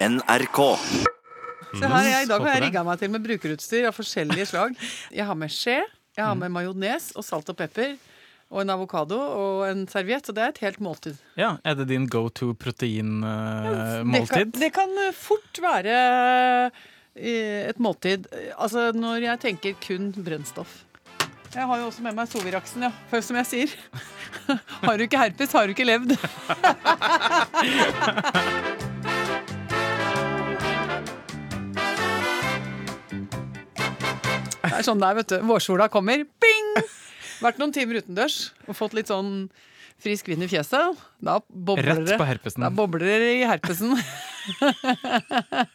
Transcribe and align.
NRK. 0.00 0.58
Så 1.76 1.88
her, 1.88 2.04
jeg, 2.08 2.24
I 2.24 2.28
dag 2.30 2.40
har 2.40 2.50
jeg 2.52 2.60
det. 2.60 2.66
rigga 2.68 2.82
meg 2.86 2.98
til 3.00 3.10
med 3.12 3.24
brukerutstyr 3.26 3.86
av 3.88 3.94
forskjellige 3.96 4.46
slag. 4.52 4.76
Jeg 5.14 5.24
har 5.28 5.36
med 5.38 5.52
skje, 5.52 5.78
jeg 6.16 6.24
har 6.24 6.36
med 6.38 6.52
majones 6.54 7.10
og 7.16 7.24
salt 7.26 7.48
og 7.52 7.56
pepper. 7.58 7.96
Og 8.46 8.60
en 8.62 8.70
avokado 8.70 9.16
og 9.18 9.64
en 9.66 9.80
serviett. 9.90 10.22
Så 10.28 10.32
det 10.36 10.42
er 10.44 10.52
et 10.54 10.60
helt 10.62 10.78
måltid. 10.84 11.16
Ja, 11.34 11.56
Er 11.66 11.74
det 11.74 11.88
din 11.90 12.06
go 12.06 12.28
to 12.30 12.52
protein-måltid? 12.54 14.06
proteinmåltid? 14.06 14.52
det 14.62 14.68
kan 14.76 14.92
eh, 15.02 15.10
fort 15.16 15.58
være 15.64 15.96
eh, 17.18 17.66
et 17.72 17.80
måltid. 17.82 18.28
Eh, 18.30 18.52
Altså 18.54 18.92
når 18.94 19.26
jeg 19.26 19.40
tenker 19.42 19.74
kun 19.82 20.12
brennstoff. 20.14 20.84
Jeg 21.56 21.66
har 21.66 21.78
jo 21.80 21.86
også 21.90 22.02
med 22.04 22.14
meg 22.14 22.28
Soviraksen, 22.28 22.82
ja. 22.86 22.92
For 23.10 23.20
som 23.24 23.36
jeg 23.40 23.46
sier, 23.50 23.70
har 24.86 24.96
du 25.00 25.02
ikke 25.08 25.18
herpes, 25.18 25.52
har 25.56 25.66
du 25.66 25.72
ikke 25.74 25.88
levd. 25.88 26.14
Det 34.76 34.82
er 34.84 34.88
sånn 34.90 35.00
der, 35.00 35.14
vet 35.16 35.30
du. 35.32 35.36
Vårsola 35.48 35.86
kommer. 35.92 36.26
Bing! 36.44 36.74
Vært 37.40 37.56
noen 37.60 37.72
timer 37.72 38.02
utendørs 38.02 38.50
og 38.68 38.76
fått 38.76 38.92
litt 38.96 39.08
sånn 39.08 39.48
frisk 40.04 40.28
vind 40.28 40.44
i 40.44 40.48
fjeset. 40.50 40.98
Da 41.24 41.38
bobler 41.48 41.94
Rett 42.02 42.10
det. 42.10 42.18
på 42.20 42.26
herpesen. 42.28 42.64
Da 42.66 42.68
bobler 42.76 43.06
det 43.24 43.30
i 43.38 43.46
herpesen. 43.48 43.96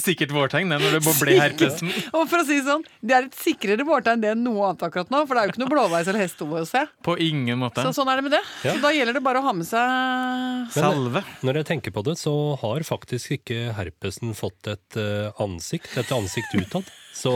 Er 0.00 0.04
sikkert 0.06 0.30
vårtegn 0.32 0.70
når 0.72 0.84
det 0.96 1.00
bobler 1.04 1.36
herpesen. 1.42 1.90
Og 2.16 2.24
for 2.30 2.40
å 2.40 2.44
si 2.48 2.56
sånn, 2.64 2.84
det 3.04 3.16
er 3.16 3.26
et 3.28 3.36
sikrere 3.36 3.84
vårtegn 3.84 4.22
det 4.22 4.30
enn 4.32 4.44
noe 4.46 4.70
annet 4.70 4.84
akkurat 4.86 5.10
nå, 5.12 5.20
for 5.28 5.36
det 5.36 5.42
er 5.42 5.50
jo 5.50 5.52
ikke 5.52 5.62
noe 5.62 5.72
blåveis 5.74 6.08
eller 6.08 6.24
hestehode 6.24 6.62
å 6.64 6.68
se. 6.68 6.84
På 7.04 7.16
ingen 7.20 7.60
måte. 7.60 7.84
Så 7.84 7.92
sånn 8.00 8.08
er 8.08 8.20
det 8.20 8.24
med 8.30 8.34
det. 8.38 8.40
Ja. 8.64 8.72
Så 8.72 8.84
da 8.86 8.94
gjelder 8.96 9.18
det 9.18 9.24
bare 9.26 9.42
å 9.42 9.44
ha 9.44 9.52
med 9.56 9.68
seg 9.68 10.72
Salve. 10.72 11.22
Når 11.44 11.60
jeg 11.60 11.68
tenker 11.74 11.94
på 11.94 12.04
det, 12.06 12.16
så 12.20 12.34
har 12.62 12.86
faktisk 12.88 13.36
ikke 13.36 13.74
herpesen 13.76 14.32
fått 14.38 14.72
et 14.72 15.00
eh, 15.00 15.28
ansikt, 15.42 15.92
et 16.00 16.16
ansikt 16.16 16.56
utad. 16.56 16.88
Så 17.20 17.34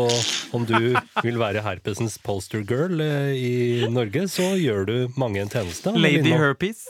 om 0.56 0.64
du 0.64 0.94
vil 1.26 1.40
være 1.40 1.64
herpesens 1.66 2.16
poster 2.24 2.64
girl 2.64 3.02
eh, 3.04 3.34
i 3.36 3.54
Norge, 3.92 4.24
så 4.32 4.54
gjør 4.56 4.88
du 4.88 4.96
mange 5.20 5.42
en 5.44 5.52
tjeneste. 5.52 5.92
Lady 5.98 6.32
Herpes. 6.32 6.86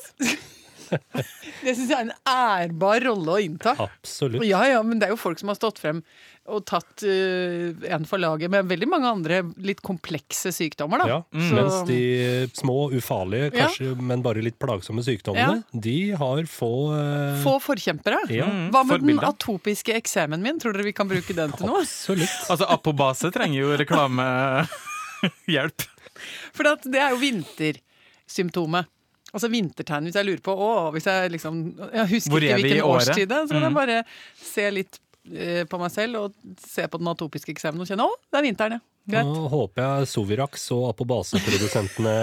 Det 1.64 1.73
syns 1.77 1.91
jeg 1.91 1.97
er 1.97 2.00
en 2.06 2.12
ærbar 2.28 3.00
rolle 3.06 3.31
å 3.34 3.39
innta. 3.42 3.73
Absolutt. 3.81 4.45
Ja, 4.47 4.62
ja, 4.69 4.83
men 4.84 4.98
det 5.01 5.06
er 5.09 5.12
jo 5.14 5.19
folk 5.20 5.39
som 5.41 5.48
har 5.53 5.56
stått 5.59 5.78
frem 5.83 6.01
og 6.45 6.61
tatt 6.69 7.01
uh, 7.09 7.73
en 7.89 8.05
for 8.05 8.20
laget 8.20 8.51
med 8.53 8.69
veldig 8.69 8.84
mange 8.92 9.09
andre 9.09 9.39
litt 9.64 9.81
komplekse 9.81 10.51
sykdommer, 10.53 11.01
da. 11.01 11.06
Ja, 11.09 11.25
Så- 11.33 11.56
Mens 11.56 11.89
de 11.89 12.01
små, 12.53 12.91
ufarlige, 12.92 13.48
Ja. 13.56 13.70
men 13.97 14.20
bare 14.20 14.42
litt 14.45 14.59
plagsomme 14.61 15.01
sykdommene, 15.06 15.62
de 15.73 16.12
har 16.20 16.45
få 16.45 16.69
uh... 16.92 17.41
Få 17.41 17.56
forkjempere. 17.64 18.27
Ja, 18.29 18.45
Hva 18.75 18.84
med 18.84 19.01
den 19.08 19.25
atopiske 19.25 19.97
eksemen 19.97 20.45
min? 20.45 20.61
Tror 20.61 20.77
dere 20.77 20.84
vi 20.84 20.92
kan 20.92 21.08
bruke 21.08 21.33
den 21.33 21.48
til 21.56 21.64
noe? 21.70 21.81
absolutt. 21.81 22.29
Altså, 22.53 22.69
Apobase 22.69 23.33
trenger 23.33 23.64
jo 23.64 23.73
reklamehjelp. 23.81 25.89
For 26.55 26.69
at 26.70 26.84
det 26.86 27.01
er 27.01 27.11
jo 27.17 27.23
vintersymptomet. 27.25 28.86
Altså 29.34 29.48
vintertegn, 29.50 30.06
hvis 30.08 30.14
jeg 30.20 30.27
lurer 30.28 30.42
på 30.46 30.54
å, 30.54 30.70
hvis 30.94 31.08
jeg 31.10 31.32
liksom 31.34 31.62
Jeg 31.92 32.06
husker 32.12 32.30
Hvor 32.36 32.44
er 32.46 32.52
ikke 32.54 32.68
hvilken 32.68 32.90
årstid 32.94 33.28
det 33.28 33.36
er, 33.40 33.46
så 33.50 33.56
kan 33.56 33.62
Mm. 33.64 33.66
jeg 33.66 33.74
bare 33.80 33.96
se 34.38 34.66
litt 34.70 34.98
eh, 35.34 35.64
på 35.66 35.78
meg 35.80 35.90
selv 35.90 36.20
og 36.20 36.56
se 36.62 36.86
på 36.86 37.00
den 37.02 37.08
atopiske 37.10 37.50
eksemen 37.55 37.80
og 37.82 37.88
kjenne 37.90 38.06
å, 38.06 38.14
det 38.30 38.38
er 38.38 38.46
vinteren, 38.46 38.77
ja. 38.78 38.84
Greit. 39.10 39.27
Nå 39.28 39.48
håper 39.52 39.82
jeg 39.84 40.06
Sovirax 40.14 40.62
og 40.72 40.86
apobaseprodusentene 40.94 42.14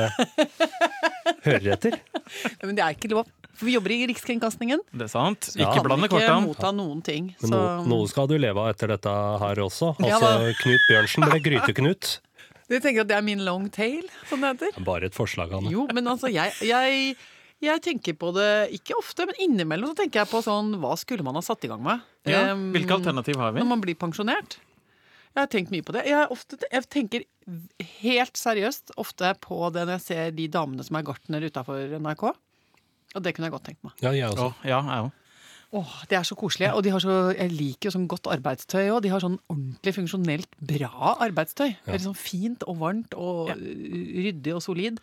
hører 1.46 1.68
etter. 1.76 1.98
Ja, 2.58 2.66
Men 2.66 2.76
det 2.78 2.84
er 2.86 2.96
ikke 2.96 3.12
lov. 3.14 3.30
For 3.52 3.68
vi 3.68 3.76
jobber 3.76 3.94
i 3.94 4.00
Rikskringkastingen. 4.10 4.82
Det 4.96 5.06
er 5.06 5.12
sant. 5.12 5.52
Ja. 5.60 5.68
Ikke 5.70 5.84
blande 5.86 6.08
Kan 6.10 6.22
ikke 6.24 6.38
motta 6.48 6.72
noen 6.74 7.02
ting. 7.06 7.28
Men 7.44 7.52
Så 7.52 7.54
no, 7.54 7.84
noe 7.92 8.08
skal 8.10 8.30
du 8.32 8.38
leve 8.40 8.58
av 8.64 8.72
etter 8.72 8.94
dette 8.96 9.12
her 9.44 9.62
også. 9.62 9.92
Altså, 10.00 10.30
ja, 10.48 10.54
Knut 10.64 10.88
Bjørnsen 10.90 11.28
ble 11.28 11.42
Gryte-Knut. 11.46 12.12
Du 12.72 12.78
tenker 12.80 13.04
at 13.04 13.12
det 13.12 13.18
er 13.20 13.26
min 13.28 13.44
long 13.46 13.68
tail, 13.74 14.08
som 14.30 14.42
det 14.44 14.54
heter? 14.56 14.82
Bare 14.88 15.10
et 15.12 15.18
forslag, 15.18 15.52
Anne. 15.58 15.72
Jo, 15.74 15.86
men 15.94 16.08
altså, 16.08 16.32
jeg, 16.32 16.56
jeg, 16.66 17.16
jeg 17.62 17.84
tenker 17.86 18.16
på 18.18 18.32
det 18.38 18.50
ikke 18.80 18.96
ofte, 18.98 19.28
men 19.30 19.38
innimellom 19.44 19.92
så 19.92 20.00
tenker 20.02 20.24
jeg 20.24 20.32
på 20.32 20.42
sånn 20.46 20.74
Hva 20.82 20.96
skulle 21.00 21.26
man 21.28 21.36
ha 21.38 21.44
satt 21.46 21.68
i 21.68 21.72
gang 21.72 21.84
med? 21.86 22.04
Ja. 22.30 22.48
um, 22.56 22.70
Hvilke 22.76 22.96
alternativ 22.98 23.40
har 23.42 23.54
vi? 23.56 23.62
Når 23.64 23.70
man 23.76 23.84
blir 23.84 23.98
pensjonert. 24.00 24.58
Jeg 25.32 25.40
har 25.46 25.48
tenkt 25.52 25.72
mye 25.72 25.84
på 25.88 25.94
det. 25.96 26.02
Jeg, 26.10 26.28
ofte, 26.34 26.58
jeg 26.68 26.88
tenker 26.92 27.24
helt 28.02 28.40
seriøst 28.40 28.92
ofte 29.00 29.30
på 29.44 29.60
det 29.72 29.86
når 29.88 29.96
jeg 29.96 30.04
ser 30.10 30.34
de 30.36 30.48
damene 30.52 30.84
som 30.84 30.98
er 31.00 31.06
gartner 31.08 31.46
utafor 31.48 31.94
NRK. 32.04 32.26
Og 33.16 33.24
det 33.24 33.32
kunne 33.36 33.48
jeg 33.48 33.54
godt 33.56 33.66
tenkt 33.70 33.84
meg. 33.88 33.96
Ja, 34.04 34.12
jeg 34.16 34.28
også. 34.32 34.50
Å, 34.52 34.68
ja, 34.68 34.80
jeg 34.88 35.06
òg. 35.08 35.18
Åh, 35.74 35.92
Det 36.10 36.18
er 36.20 36.24
så 36.28 36.36
koselig. 36.36 36.68
Og 36.76 36.84
de 36.84 36.92
har 36.92 37.00
så, 37.00 37.18
jeg 37.38 37.52
liker 37.56 37.88
jo 37.90 37.96
sånn 37.96 38.08
godt 38.12 38.28
arbeidstøy 38.28 38.90
òg. 38.92 39.02
De 39.06 39.12
har 39.14 39.24
sånn 39.24 39.38
ordentlig 39.48 39.94
funksjonelt 39.96 40.50
bra 40.60 41.16
arbeidstøy. 41.24 41.78
Veldig 41.88 42.08
sånn 42.10 42.18
fint 42.20 42.66
og 42.68 42.82
varmt 42.82 43.16
og 43.16 43.54
ja. 43.54 43.56
ryddig 43.56 44.56
og 44.58 44.64
solid. 44.66 45.00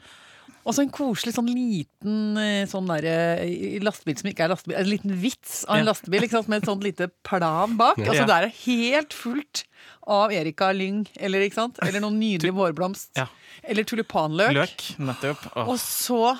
Og 0.69 0.75
så 0.77 0.83
en 0.85 0.91
koselig 0.93 1.33
sånn 1.33 1.49
liten 1.49 2.37
eh, 2.37 2.67
sånn 2.69 2.89
der, 2.91 3.07
eh, 3.09 3.79
lastebil 3.81 4.19
som 4.21 4.29
ikke 4.29 4.45
er 4.45 4.53
lastebil. 4.53 4.77
En 4.77 4.91
liten 4.91 5.15
vits 5.23 5.63
av 5.65 5.79
en 5.79 5.87
Ja. 5.87 5.89
lastebil 5.93 6.27
ikke 6.27 6.37
sant? 6.37 6.49
med 6.53 6.63
et 6.63 6.69
sånt 6.69 6.85
lite 6.85 7.09
plan 7.25 7.77
bak. 7.81 7.97
Altså 7.97 8.27
Ja. 8.27 8.27
der 8.27 8.49
er 8.49 8.57
helt 8.67 9.13
fullt 9.17 9.65
av 10.07 10.31
Erika 10.33 10.73
Lyng, 10.73 11.07
eller, 11.17 11.41
ikke 11.41 11.55
sant? 11.55 11.79
eller 11.81 12.01
noen 12.01 12.19
nydelig 12.21 12.53
vårblomst. 12.53 13.17
Ja. 13.17 13.29
Eller 13.65 13.85
tulipanløk. 13.85 14.53
Løk, 14.53 14.85
nettopp. 14.99 15.49
Åh. 15.57 15.69
Og 15.69 15.79
så 15.81 16.37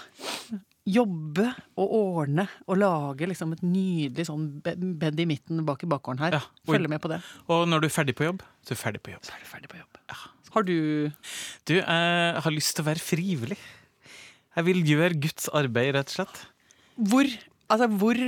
jobbe 0.89 1.45
og 1.79 1.93
ordne 1.99 2.47
og 2.67 2.79
lage 2.81 3.29
liksom 3.29 3.53
et 3.55 3.63
nydelig 3.67 4.25
sånn 4.29 4.47
bed 4.65 5.21
i 5.21 5.27
midten 5.29 5.61
bak 5.69 5.83
i 5.85 5.91
bakgården 5.91 6.23
her. 6.25 6.33
Ja, 6.39 6.43
og- 6.67 6.75
Følge 6.75 6.89
med 6.89 7.01
på 7.05 7.09
det. 7.13 7.21
Og 7.49 7.67
når 7.69 7.81
du 7.85 7.87
er 7.91 7.95
ferdig 7.97 8.15
på 8.17 8.25
jobb, 8.25 8.43
så 8.65 8.73
er 8.73 8.75
du 8.75 8.83
ferdig 8.83 9.03
på 9.03 9.13
jobb. 9.13 9.25
Så 9.29 9.33
er 9.37 9.43
du 9.45 9.51
ferdig 9.53 9.69
på 9.69 9.79
jobb. 9.79 9.99
Har 10.55 10.63
du 10.65 11.13
Du, 11.69 11.75
jeg 11.75 11.85
har 12.43 12.51
lyst 12.51 12.75
til 12.77 12.85
å 12.85 12.89
være 12.89 13.03
frivillig. 13.05 13.59
Jeg 14.57 14.65
vil 14.65 14.83
gjøre 14.83 15.21
Guds 15.21 15.49
arbeid, 15.53 15.95
rett 15.95 16.09
og 16.09 16.15
slett. 16.27 16.47
Hvor, 16.99 17.29
altså, 17.71 17.87
hvor 18.01 18.19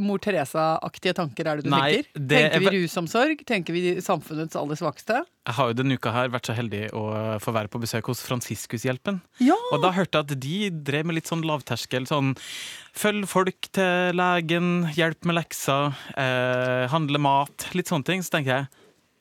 Mor 0.00 0.20
Teresa-aktige 0.22 1.14
tanker 1.18 1.48
er 1.50 1.60
det 1.60 1.66
du 1.66 1.70
Nei, 1.72 2.00
tenker? 2.02 2.20
det 2.20 2.38
Tenker 2.40 2.56
er 2.56 2.64
vi 2.64 2.72
rusomsorg? 2.84 3.42
Tenker 3.48 3.76
vi 3.76 3.82
samfunnets 4.04 4.56
aller 4.60 4.78
svakeste? 4.78 5.20
Jeg 5.48 5.56
har 5.56 5.70
jo 5.72 5.76
denne 5.80 5.96
uka 5.98 6.12
her 6.14 6.30
vært 6.30 6.46
så 6.50 6.54
heldig 6.56 6.82
å 6.96 7.04
få 7.42 7.54
være 7.56 7.72
på 7.72 7.80
besøk 7.82 8.10
hos 8.12 8.22
Fransiskushjelpen. 8.26 9.20
Ja! 9.42 9.56
Og 9.74 9.82
da 9.82 9.90
hørte 9.96 10.20
jeg 10.20 10.28
at 10.30 10.34
de 10.46 10.58
drev 10.90 11.08
med 11.10 11.18
litt 11.18 11.30
sånn 11.30 11.42
lavterskel. 11.48 12.06
Sånn 12.10 12.34
følg 12.96 13.26
folk 13.30 13.70
til 13.74 14.14
legen, 14.20 14.70
hjelp 14.96 15.26
med 15.26 15.40
lekser, 15.40 15.90
eh, 16.20 16.86
handle 16.92 17.18
mat. 17.22 17.70
Litt 17.74 17.90
sånne 17.90 18.06
ting. 18.06 18.22
Så 18.22 18.36
tenkte 18.36 18.54
jeg 18.60 18.68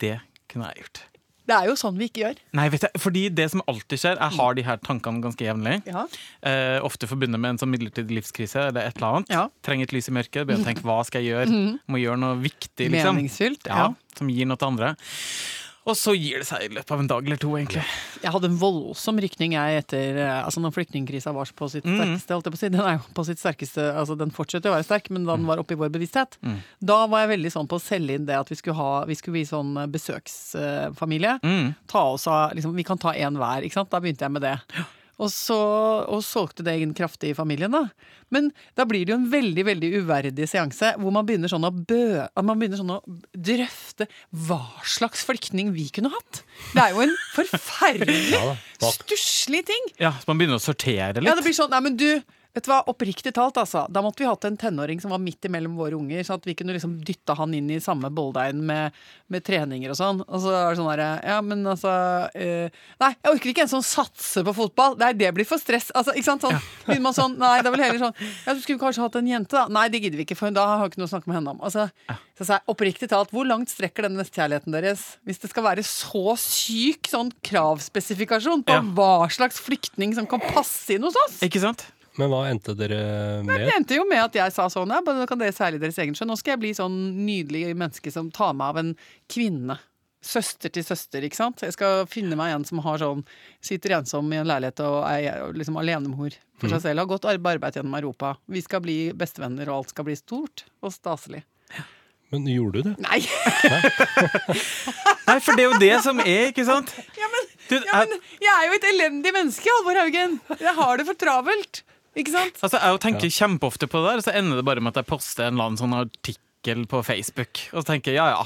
det 0.03 0.15
kunne 0.51 0.69
jeg 0.71 0.83
gjort. 0.85 1.05
Det 1.49 1.55
er 1.57 1.67
jo 1.71 1.75
sånn 1.79 1.97
vi 1.97 2.07
ikke 2.09 2.21
gjør. 2.23 2.39
Nei, 2.59 2.67
vet 2.69 2.83
jeg, 2.85 3.01
fordi 3.01 3.23
det 3.33 3.47
som 3.51 3.63
alltid 3.67 4.01
skjer 4.03 4.19
Jeg 4.21 4.37
har 4.37 4.57
de 4.59 4.65
her 4.67 4.77
tankene 4.85 5.23
ganske 5.23 5.45
jevnlig. 5.47 5.79
Ja. 5.89 6.03
Eh, 6.45 6.77
ofte 6.85 7.09
forbundet 7.09 7.41
med 7.41 7.55
en 7.55 7.61
sånn 7.63 7.71
midlertidig 7.73 8.19
livskrise 8.19 8.67
eller 8.69 8.85
et 8.89 8.99
eller 9.01 9.19
annet. 9.19 9.33
Ja. 9.33 9.47
Trenger 9.65 9.89
et 9.89 9.95
lys 9.97 10.09
i 10.11 10.15
mørket. 10.19 10.45
Begynner 10.45 10.67
å 10.67 10.69
tenke 10.69 10.85
hva 10.87 10.99
skal 11.07 11.25
jeg 11.25 11.33
gjøre? 11.33 11.63
Må 11.89 12.01
gjøre 12.03 12.21
noe 12.21 12.37
viktig, 12.43 12.91
liksom. 12.93 13.17
Meningsfylt. 13.19 13.65
Ja, 13.67 13.89
Ja. 13.89 13.89
Som 14.19 14.29
gir 14.33 14.45
noe 14.49 14.57
til 14.59 14.67
andre. 14.67 14.93
Og 15.89 15.95
så 15.97 16.13
gir 16.13 16.43
det 16.43 16.45
seg 16.47 16.67
i 16.67 16.69
løpet 16.75 16.91
av 16.93 16.99
en 17.01 17.07
dag 17.09 17.25
eller 17.25 17.39
to, 17.41 17.49
egentlig. 17.57 17.81
Jeg 18.21 18.31
hadde 18.35 18.49
en 18.51 18.57
voldsom 18.61 19.17
rykning 19.23 19.55
jeg 19.55 19.79
etter 19.81 20.19
eh, 20.21 20.43
Altså 20.43 20.61
når 20.61 20.75
flyktningkrisa 20.75 21.33
var 21.33 21.49
på 21.57 21.69
sitt 21.73 21.87
Mm. 21.89 21.97
sterkeste, 21.97 22.35
holdt 22.35 22.45
jeg 22.45 22.53
på 22.53 22.59
å 22.59 22.61
si. 22.61 22.69
Den 22.69 22.81
er 22.85 22.97
jo 22.99 23.13
på 23.17 23.25
sitt 23.25 23.39
sterkeste 23.41 23.87
Altså 23.95 24.17
den 24.19 24.29
fortsetter 24.35 24.69
å 24.69 24.75
være 24.77 24.85
sterk, 24.85 25.09
men 25.09 25.25
da 25.25 25.33
Mm. 25.33 25.39
den 25.41 25.47
var 25.49 25.57
oppe 25.63 25.73
i 25.73 25.79
vår 25.81 25.89
bevissthet. 25.95 26.37
Da 26.83 26.99
var 27.07 27.25
jeg 27.25 27.31
veldig 27.39 27.51
sånn 27.55 27.67
på 27.67 27.79
å 27.79 27.81
selge 27.81 28.15
inn 28.19 28.25
det 28.29 28.37
at 28.37 28.49
vi 28.53 28.55
skulle 28.59 28.75
ha 28.77 29.05
Vi 29.09 29.15
skulle 29.15 29.39
bli 29.39 29.45
sånn 29.49 29.73
eh, 29.81 29.87
besøksfamilie. 29.87 31.39
Mm. 31.43 31.75
Ta 31.87 32.03
oss 32.13 32.27
av 32.27 32.53
liksom, 32.53 32.75
Vi 32.75 32.83
kan 32.83 32.97
ta 32.97 33.13
én 33.13 33.35
hver, 33.39 33.63
ikke 33.65 33.73
sant. 33.81 33.89
Da 33.89 33.99
begynte 33.99 34.21
jeg 34.27 34.31
med 34.31 34.41
det. 34.45 34.57
Og 35.19 35.31
så 35.33 35.59
og 36.07 36.23
solgte 36.23 36.63
det 36.63 36.77
inn 36.79 36.95
kraftig 36.95 37.33
i 37.33 37.37
familien, 37.37 37.73
da. 37.75 37.85
Men 38.33 38.51
da 38.77 38.85
blir 38.87 39.03
det 39.03 39.13
jo 39.13 39.19
en 39.19 39.29
veldig 39.31 39.65
veldig 39.67 39.89
uverdig 39.99 40.47
seanse 40.47 40.93
hvor 41.01 41.11
man 41.13 41.27
begynner 41.27 41.51
sånn 41.51 41.67
å 41.67 41.73
bø... 41.73 42.23
Man 42.39 42.61
begynner 42.61 42.79
sånn 42.79 42.95
å 42.95 43.01
drøfte 43.35 44.07
hva 44.47 44.61
slags 44.87 45.25
flyktning 45.27 45.73
vi 45.75 45.89
kunne 45.93 46.13
hatt. 46.13 46.43
Det 46.71 46.85
er 46.85 46.95
jo 46.95 47.05
en 47.07 47.15
forferdelig 47.37 48.23
Ja 48.37 48.53
stusslig 48.87 49.65
ting. 49.65 49.87
Ja, 49.97 50.13
Så 50.19 50.29
man 50.29 50.39
begynner 50.39 50.59
å 50.59 50.63
sortere 50.63 51.19
litt. 51.19 51.27
Ja, 51.27 51.35
det 51.37 51.45
blir 51.45 51.55
sånn, 51.55 51.71
nei, 51.73 51.81
men 51.83 51.97
du, 51.99 52.07
vet 52.55 52.65
du 52.65 52.69
hva, 52.71 52.79
oppriktig 52.89 53.31
talt, 53.35 53.57
altså. 53.61 53.85
Da 53.93 54.01
måtte 54.01 54.23
vi 54.23 54.27
hatt 54.29 54.45
en 54.47 54.57
tenåring 54.59 54.99
som 55.01 55.11
var 55.13 55.21
midt 55.21 55.45
imellom 55.45 55.75
våre 55.79 55.95
unger, 55.97 56.23
sånn 56.25 56.39
at 56.41 56.47
vi 56.49 56.55
kunne 56.57 56.73
liksom 56.75 56.97
dytta 57.05 57.35
han 57.39 57.53
inn 57.53 57.69
i 57.71 57.77
samme 57.83 58.09
bolldeigen 58.11 58.63
med, 58.65 58.95
med 59.31 59.45
treninger 59.45 59.93
og 59.93 59.99
sånn. 59.99 60.23
Og 60.27 60.41
så 60.43 60.53
er 60.55 60.69
det 60.73 60.79
sånn 60.79 60.89
derre, 60.91 61.09
ja, 61.29 61.37
men 61.45 61.61
altså 61.69 61.93
eh, 62.33 62.73
Nei, 62.99 63.11
jeg 63.15 63.31
orker 63.35 63.51
ikke 63.53 63.65
en 63.67 63.71
som 63.75 63.83
satser 63.85 64.43
på 64.47 64.55
fotball. 64.57 64.97
Nei, 64.99 65.11
det 65.19 65.29
blir 65.37 65.47
for 65.47 65.61
stress. 65.61 65.91
Altså, 65.95 66.15
ikke 66.17 66.29
sant? 66.31 66.47
Sånn, 66.47 66.57
begynner 66.87 67.05
man 67.05 67.17
sånn, 67.17 67.37
nei, 67.39 67.53
det 67.61 67.69
er 67.69 67.75
vel 67.77 67.85
heller 67.85 68.01
sånn 68.07 68.17
Ja, 68.47 68.55
du 68.57 68.63
skulle 68.65 68.81
kanskje 68.81 69.05
hatt 69.05 69.19
en 69.21 69.29
jente, 69.29 69.55
da. 69.55 69.67
Nei, 69.79 69.85
det 69.93 70.01
gidder 70.03 70.19
vi 70.21 70.25
ikke, 70.27 70.39
for 70.39 70.55
da 70.55 70.65
har 70.73 70.83
vi 70.87 70.93
ikke 70.93 71.03
noe 71.03 71.09
å 71.11 71.13
snakke 71.13 71.29
med 71.31 71.39
henne 71.39 71.53
om. 71.55 71.61
Altså, 71.69 71.85
så 72.39 72.47
sa 72.47 72.57
jeg, 72.57 72.65
oppriktig 72.73 73.11
talt, 73.13 73.31
hvor 73.35 73.47
langt 73.47 73.69
strekker 73.71 74.07
den 74.07 74.17
nestekjærligheten 74.19 74.73
deres? 74.75 75.05
Hvis 75.27 75.39
det 75.43 75.49
skal 75.53 75.65
være 75.69 75.85
så 75.85 76.35
syk 76.39 77.07
sånn 77.11 77.31
kravspesifikasjon 77.45 78.65
på 78.67 78.75
Ja. 78.79 78.81
hva 78.97 79.29
slags 79.31 79.59
flyktning 79.61 80.13
som 80.17 80.27
kan 80.29 80.41
passe 80.43 80.95
inn 80.95 81.03
hos 81.05 81.17
oss? 81.27 81.39
Ikke 81.45 81.61
sant? 81.63 81.85
Men 82.19 82.31
hva 82.33 82.41
endte 82.51 82.75
dere 82.77 82.99
med? 83.47 83.63
Det 83.63 83.75
endte 83.77 83.99
jo 83.99 84.05
med 84.09 84.21
at 84.25 84.35
jeg 84.35 84.55
sa 84.55 84.65
sånn, 84.71 84.91
ja, 84.91 84.99
nå 85.05 85.27
kan 85.29 85.39
dere 85.39 85.55
seile 85.55 85.79
deres 85.81 85.99
egen 86.03 86.17
sjø. 86.17 86.27
Nå 86.27 86.35
skal 86.39 86.57
jeg 86.57 86.63
bli 86.65 86.73
sånn 86.75 86.97
nydelig 87.23 87.69
menneske 87.79 88.11
som 88.13 88.31
tar 88.35 88.57
meg 88.57 88.73
av 88.73 88.81
en 88.83 88.91
kvinne. 89.31 89.79
Søster 90.19 90.67
til 90.75 90.83
søster, 90.83 91.23
ikke 91.23 91.37
sant. 91.37 91.61
Jeg 91.63 91.77
skal 91.77 92.03
finne 92.11 92.35
meg 92.35 92.51
en 92.51 92.65
som 92.67 92.81
har 92.83 92.99
sånn, 92.99 93.21
sitter 93.63 93.95
ensom 94.01 94.27
i 94.35 94.41
en 94.41 94.49
leilighet 94.49 94.81
og 94.83 94.97
er 95.07 95.53
liksom 95.55 95.79
alenemor 95.79 96.35
for 96.59 96.67
seg 96.73 96.83
selv. 96.83 97.05
Har 97.05 97.11
gått 97.13 97.27
arbeid 97.31 97.63
gjennom 97.79 97.95
Europa. 98.01 98.33
Vi 98.51 98.59
skal 98.65 98.83
bli 98.83 98.97
bestevenner, 99.15 99.71
og 99.71 99.77
alt 99.77 99.93
skal 99.95 100.09
bli 100.09 100.17
stort 100.19 100.65
og 100.83 100.91
staselig. 100.91 101.45
Men 102.33 102.45
gjorde 102.51 102.83
du 102.83 102.89
det? 102.89 102.95
Nei! 103.01 103.21
Nei, 105.29 105.37
for 105.41 105.55
det 105.55 105.63
er 105.63 105.69
jo 105.69 105.79
det 105.81 105.95
som 106.03 106.19
er, 106.21 106.49
ikke 106.51 106.65
sant? 106.67 106.91
Ja, 107.17 107.29
men, 107.31 107.47
ja, 107.71 108.01
men 108.03 108.13
jeg 108.43 108.51
er 108.53 108.67
jo 108.67 108.75
et 108.75 108.89
elendig 108.91 109.33
menneske, 109.33 109.71
Halvor 109.79 110.01
Haugen. 110.03 110.35
Jeg 110.59 110.75
har 110.77 110.99
det 110.99 111.07
for 111.07 111.17
travelt. 111.21 111.81
Ikke 112.17 112.31
sant? 112.33 112.57
Altså, 112.63 112.79
Jeg 112.81 112.99
tenker 113.05 113.29
kjempeofte 113.29 113.87
på 113.89 114.01
det 114.01 114.09
der, 114.09 114.17
og 114.21 114.23
så 114.25 114.33
ender 114.39 114.57
det 114.61 114.65
bare 114.65 114.81
med 114.81 114.95
at 114.95 115.03
jeg 115.03 115.09
poster 115.11 115.45
en 115.47 115.53
eller 115.53 115.69
annen 115.69 115.77
sånn 115.81 115.93
artikkel 115.99 116.85
på 116.89 117.03
Facebook. 117.05 117.61
Og 117.73 117.83
så 117.83 117.91
tenker 117.93 118.11
jeg 118.15 118.17
ja 118.21 118.29
ja, 118.33 118.45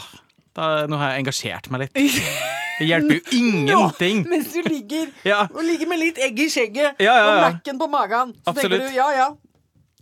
da, 0.53 0.67
nå 0.91 0.99
har 0.99 1.13
jeg 1.13 1.23
engasjert 1.23 1.69
meg 1.73 1.85
litt. 1.87 1.95
Det 2.73 2.87
hjelper 2.89 3.19
jo 3.19 3.37
ingenting. 3.37 4.23
mens 4.25 4.47
du 4.49 4.63
ligger 4.65 5.11
Ja, 5.29 5.43
og 5.45 5.59
ligger 5.61 5.85
med 5.91 5.99
litt 6.01 6.17
egg 6.17 6.39
i 6.41 6.47
skjegget 6.49 6.97
Ja, 7.05 7.13
ja, 7.21 7.27
og. 7.29 7.41
Mac-en 7.45 7.77
på 7.77 7.85
magen. 7.87 8.31
Så 8.41 8.49
Absolutt. 8.49 8.79
tenker 8.81 8.89
du 8.89 8.97
ja 8.97 9.09
ja, 9.13 9.27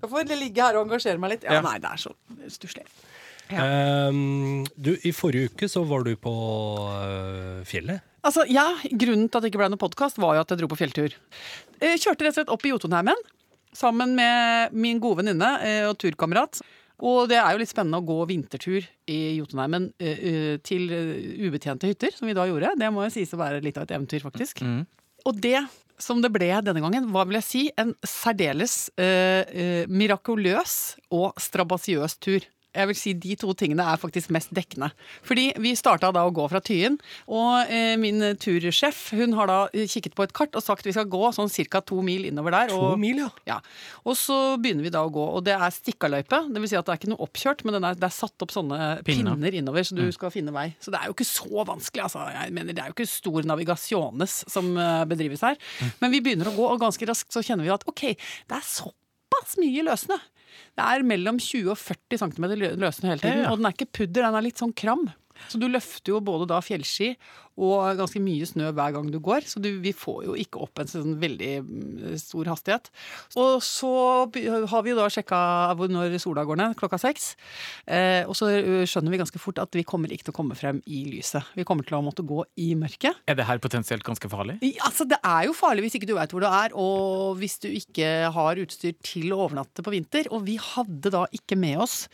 jeg 0.02 0.10
får 0.14 0.32
ligge 0.40 0.64
her 0.64 0.78
og 0.80 0.88
engasjere 0.88 1.20
meg 1.20 1.34
litt. 1.36 1.44
Ja, 1.44 1.58
Ja. 1.60 1.62
Nei, 1.66 1.76
det 1.84 1.92
er 1.92 2.00
så 2.00 2.14
stusslig. 2.50 2.86
Um, 3.52 4.64
du, 4.80 4.94
I 5.04 5.12
forrige 5.12 5.52
uke 5.52 5.68
så 5.70 5.84
var 5.84 6.06
du 6.08 6.14
på 6.16 6.32
uh, 6.32 7.60
fjellet. 7.68 8.00
Altså, 8.24 8.46
ja, 8.48 8.70
Grunnen 8.88 9.28
til 9.28 9.38
at 9.40 9.44
det 9.44 9.52
ikke 9.52 9.60
ble 9.64 9.70
noen 9.74 9.82
podkast, 9.82 10.20
var 10.22 10.38
jo 10.38 10.44
at 10.46 10.54
jeg 10.54 10.62
dro 10.62 10.70
på 10.72 10.78
fjelltur. 10.80 11.16
Jeg 11.82 12.00
kjørte 12.04 12.24
rett 12.24 12.32
og 12.36 12.40
slett 12.40 12.54
opp 12.56 12.66
i 12.66 12.72
Jotunheimen 12.72 13.20
sammen 13.76 14.16
med 14.18 14.76
min 14.76 15.02
gode 15.02 15.22
venninne 15.22 15.52
eh, 15.66 15.84
og 15.90 15.98
turkamerat. 16.02 16.62
Og 17.02 17.26
det 17.32 17.40
er 17.42 17.54
jo 17.54 17.62
litt 17.64 17.72
spennende 17.72 17.98
å 17.98 18.06
gå 18.06 18.20
vintertur 18.30 18.86
i 19.10 19.20
Jotunheimen 19.40 19.90
eh, 20.02 20.26
eh, 20.32 20.56
til 20.66 20.86
ubetjente 21.48 21.90
hytter, 21.90 22.14
som 22.14 22.30
vi 22.30 22.38
da 22.38 22.46
gjorde. 22.50 22.76
Det 22.78 22.92
må 22.94 23.08
jo 23.08 23.14
sies 23.14 23.34
å 23.34 23.42
være 23.42 23.64
litt 23.66 23.80
av 23.80 23.88
et 23.88 23.96
eventyr, 23.98 24.22
faktisk. 24.26 24.62
Mm. 24.62 24.84
Og 25.26 25.40
det 25.42 25.60
som 26.02 26.22
det 26.22 26.32
ble 26.34 26.50
denne 26.66 26.82
gangen, 26.84 27.10
var 27.14 27.28
vil 27.30 27.40
jeg 27.40 27.48
si 27.48 27.64
en 27.80 27.94
særdeles 28.06 28.90
eh, 29.02 29.44
eh, 29.46 29.84
mirakuløs 29.90 30.78
og 31.14 31.38
strabasiøs 31.42 32.18
tur. 32.22 32.46
Jeg 32.72 32.88
vil 32.88 32.98
si 32.98 33.14
De 33.20 33.36
to 33.40 33.52
tingene 33.58 33.84
er 33.84 34.00
faktisk 34.00 34.32
mest 34.32 34.52
dekkende. 34.56 34.92
Fordi 35.28 35.50
Vi 35.62 35.74
starta 35.76 36.12
da 36.16 36.24
å 36.28 36.32
gå 36.34 36.46
fra 36.52 36.62
Tyen, 36.64 36.98
og 37.28 37.72
eh, 37.72 37.96
min 38.00 38.22
tursjef 38.40 39.12
hun 39.18 39.36
har 39.38 39.50
da 39.52 39.58
eh, 39.74 39.88
kikket 39.92 40.16
på 40.16 40.24
et 40.24 40.34
kart 40.36 40.56
og 40.56 40.64
sagt 40.64 40.88
vi 40.88 40.94
skal 40.96 41.10
gå 41.12 41.22
sånn 41.36 41.52
ca. 41.72 41.82
to 41.82 42.02
mil 42.06 42.26
innover 42.30 42.56
der. 42.56 42.72
To 42.72 42.80
Og, 42.94 43.00
mil, 43.02 43.20
ja. 43.24 43.30
ja. 43.48 43.58
og 44.06 44.16
så 44.20 44.58
begynner 44.62 44.88
vi 44.88 44.94
da 44.94 45.04
å 45.04 45.12
gå, 45.12 45.24
og 45.38 45.44
det 45.48 45.56
er 45.58 45.76
stikkaløype. 45.76 46.42
Det 46.52 46.64
vil 46.64 46.72
si 46.72 46.80
at 46.80 46.88
det 46.88 46.96
er 46.96 47.02
ikke 47.02 47.12
noe 47.12 47.26
oppkjørt, 47.28 47.66
men 47.68 47.78
den 47.78 47.88
er, 47.90 48.00
det 48.00 48.08
er 48.08 48.16
satt 48.16 48.46
opp 48.46 48.54
sånne 48.56 48.80
Pinner. 49.08 49.36
pinner, 49.36 49.60
innover, 49.62 49.84
så 49.88 49.98
du 49.98 50.06
skal 50.16 50.32
finne 50.34 50.54
vei. 50.56 50.70
Så 50.80 50.94
det 50.94 51.02
er 51.02 51.12
jo 51.12 51.16
ikke 51.18 51.28
så 51.28 51.66
vanskelig. 51.68 52.06
Altså. 52.08 52.24
Jeg 52.38 52.56
mener, 52.56 52.74
Det 52.78 52.84
er 52.86 52.92
jo 52.92 52.98
ikke 52.98 53.10
stor 53.12 53.48
navigasjones 53.52 54.38
som 54.52 54.72
eh, 54.78 55.04
bedrives 55.12 55.44
her. 55.46 55.60
Men 56.00 56.14
vi 56.16 56.24
begynner 56.24 56.52
å 56.52 56.56
gå, 56.56 56.68
og 56.72 56.82
ganske 56.82 57.08
raskt 57.10 57.34
så 57.36 57.44
kjenner 57.46 57.68
vi 57.68 57.74
at 57.76 57.86
ok, 57.90 58.04
det 58.48 58.58
er 58.58 58.68
såpass 58.68 59.58
mye 59.62 59.84
løsende. 59.88 60.20
Det 60.78 60.86
er 60.86 61.08
mellom 61.08 61.40
20 61.42 61.72
og 61.74 61.80
40 61.80 62.22
cm 62.24 62.48
løsende 62.52 63.12
hele 63.12 63.22
tiden. 63.24 63.42
Ja, 63.42 63.48
ja. 63.48 63.52
Og 63.52 63.60
den 63.60 63.70
er 63.70 63.76
ikke 63.76 63.92
pudder, 64.02 64.28
den 64.28 64.40
er 64.40 64.46
litt 64.46 64.62
sånn 64.62 64.76
kram. 64.78 65.08
Så 65.50 65.58
du 65.62 65.68
løfter 65.72 66.14
jo 66.14 66.22
både 66.24 66.48
da 66.52 66.60
fjellski 66.64 67.14
og 67.62 67.98
ganske 68.00 68.22
mye 68.24 68.48
snø 68.50 68.72
hver 68.74 68.96
gang 68.96 69.10
du 69.14 69.20
går. 69.24 69.46
Så 69.48 69.62
du, 69.62 69.70
vi 69.84 69.92
får 69.94 70.24
jo 70.26 70.36
ikke 70.42 70.62
opp 70.66 70.82
en 70.82 70.90
sånn 70.90 71.16
veldig 71.22 71.52
mm, 71.62 72.16
stor 72.22 72.50
hastighet. 72.52 72.90
Og 73.38 73.60
så 73.66 73.92
har 74.72 74.84
vi 74.86 74.94
jo 74.94 74.98
da 75.00 75.08
sjekka 75.14 75.42
når 75.92 76.18
sola 76.22 76.44
går 76.48 76.60
ned, 76.60 76.76
klokka 76.80 76.98
seks. 77.02 77.36
Eh, 77.86 78.24
og 78.28 78.34
så 78.38 78.50
skjønner 78.90 79.14
vi 79.14 79.22
ganske 79.22 79.42
fort 79.42 79.62
at 79.62 79.78
vi 79.78 79.86
kommer 79.88 80.12
ikke 80.12 80.28
til 80.30 80.34
å 80.36 80.40
komme 80.42 80.58
frem 80.58 80.82
i 80.90 81.04
lyset. 81.12 81.46
Vi 81.58 81.66
kommer 81.68 81.86
til 81.88 81.98
å 82.00 82.04
måtte 82.06 82.26
gå 82.28 82.44
i 82.62 82.72
mørket. 82.80 83.22
Er 83.30 83.38
det 83.40 83.46
her 83.50 83.62
potensielt 83.64 84.06
ganske 84.08 84.30
farlig? 84.32 84.58
I- 84.66 84.78
Altså, 84.82 85.06
Det 85.08 85.18
er 85.24 85.46
jo 85.46 85.54
farlig 85.54 85.84
hvis 85.86 85.96
ikke 86.00 86.08
du 86.10 86.16
veit 86.18 86.32
hvor 86.34 86.42
du 86.42 86.48
er, 86.48 86.74
og 86.76 87.38
hvis 87.40 87.60
du 87.62 87.68
ikke 87.70 88.32
har 88.34 88.56
utstyr 88.60 88.96
til 89.04 89.32
å 89.34 89.46
overnatte 89.46 89.84
på 89.86 89.92
vinter. 89.94 90.28
Og 90.32 90.44
vi 90.48 90.58
hadde 90.58 91.12
da 91.14 91.26
ikke 91.32 91.58
med 91.60 91.78
oss 91.84 92.08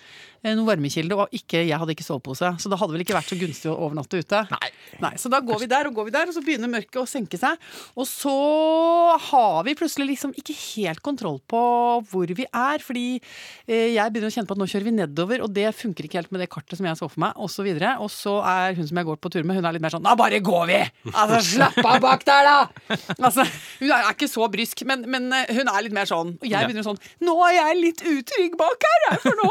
eh, 0.43 0.53
noen 0.53 0.67
varmekilde, 0.67 1.15
og 1.15 1.29
ikke, 1.35 1.63
jeg 1.67 1.77
hadde 1.79 1.93
ikke 1.95 2.05
sovepose. 2.05 2.51
Så 2.61 2.69
det 2.71 2.79
hadde 2.79 2.93
vel 2.95 3.03
ikke 3.05 3.15
vært 3.17 3.31
så 3.31 3.37
gunstig 3.39 3.71
å 3.71 3.77
overnatte 3.87 4.19
ute. 4.19 4.43
Nei. 5.01 5.13
Så 5.17 5.29
da 5.31 5.36
går 5.45 5.61
vi 5.63 5.69
der 5.71 5.89
og 5.89 5.97
går 5.97 6.07
vi 6.09 6.15
der, 6.15 6.29
og 6.29 6.35
så 6.35 6.43
begynner 6.45 6.71
mørket 6.71 6.99
å 7.01 7.07
senke 7.09 7.39
seg. 7.39 7.59
Og 7.97 8.07
så 8.09 8.33
har 9.29 9.61
vi 9.67 9.75
plutselig 9.77 10.11
liksom 10.13 10.33
ikke 10.37 10.55
helt 10.55 11.03
kontroll 11.05 11.39
på 11.49 11.61
hvor 12.09 12.33
vi 12.37 12.47
er, 12.47 12.83
fordi 12.83 13.05
eh, 13.17 13.93
jeg 13.95 14.13
begynner 14.13 14.31
å 14.31 14.35
kjenne 14.35 14.49
på 14.49 14.57
at 14.57 14.61
nå 14.61 14.69
kjører 14.69 14.87
vi 14.89 14.95
nedover, 14.97 15.43
og 15.45 15.53
det 15.55 15.69
funker 15.77 16.07
ikke 16.07 16.21
helt 16.21 16.33
med 16.33 16.43
det 16.43 16.49
kartet 16.53 16.79
som 16.79 16.87
jeg 16.89 16.99
så 16.99 17.09
for 17.09 17.23
meg, 17.25 17.37
og 17.37 17.51
så. 17.51 17.65
Og 17.67 18.09
så 18.13 18.33
er 18.47 18.77
hun 18.77 18.87
som 18.87 18.99
jeg 18.99 19.07
går 19.09 19.17
på 19.21 19.31
tur 19.33 19.43
med, 19.43 19.57
hun 19.57 19.65
er 19.67 19.75
litt 19.75 19.83
mer 19.83 19.91
sånn 19.91 20.05
Da 20.05 20.13
bare 20.17 20.39
går 20.45 20.67
vi! 20.69 20.79
Altså, 21.11 21.39
slapp 21.57 21.79
av 21.83 21.99
bak 22.03 22.23
der, 22.27 22.47
da! 22.47 22.97
Altså, 23.17 23.45
hun 23.81 23.91
er 23.91 24.07
ikke 24.11 24.29
så 24.31 24.47
brysk, 24.51 24.85
men, 24.87 25.03
men 25.11 25.27
eh, 25.35 25.51
hun 25.57 25.67
er 25.71 25.83
litt 25.85 25.95
mer 25.95 26.07
sånn. 26.09 26.35
Og 26.39 26.47
jeg 26.47 26.69
begynner 26.69 26.85
sånn 26.85 27.01
Nå 27.25 27.35
er 27.49 27.57
jeg 27.57 27.79
litt 27.81 28.03
utrygg 28.07 28.57
bak 28.59 28.87
her, 28.87 29.19
for 29.23 29.37
nå 29.41 29.49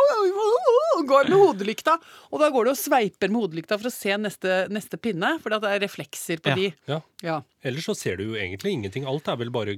går 1.04 1.28
med 1.28 1.38
hodelykta. 1.42 1.98
Og 2.32 2.40
da 2.40 2.48
går 2.54 2.64
du 2.64 2.70
og 2.72 2.78
sveiper 2.80 3.28
med 3.32 3.42
hodelykta 3.42 3.76
for 3.78 3.90
å 3.90 3.92
se 3.92 4.16
neste, 4.16 4.68
neste 4.72 4.96
pinne, 5.02 5.34
for 5.42 5.50
det 5.52 5.60
er 5.68 5.82
reflekser 5.84 6.40
på 6.40 6.54
Ja. 6.54 6.54
de. 6.56 6.72
ja. 6.88 7.00
Ja. 7.22 7.36
Ellers 7.62 7.84
så 7.90 7.94
ser 7.96 8.16
du 8.16 8.24
jo 8.30 8.34
egentlig 8.40 8.72
ingenting. 8.72 9.06
Alt 9.06 9.28
er 9.28 9.36
vel 9.36 9.50
bare 9.50 9.76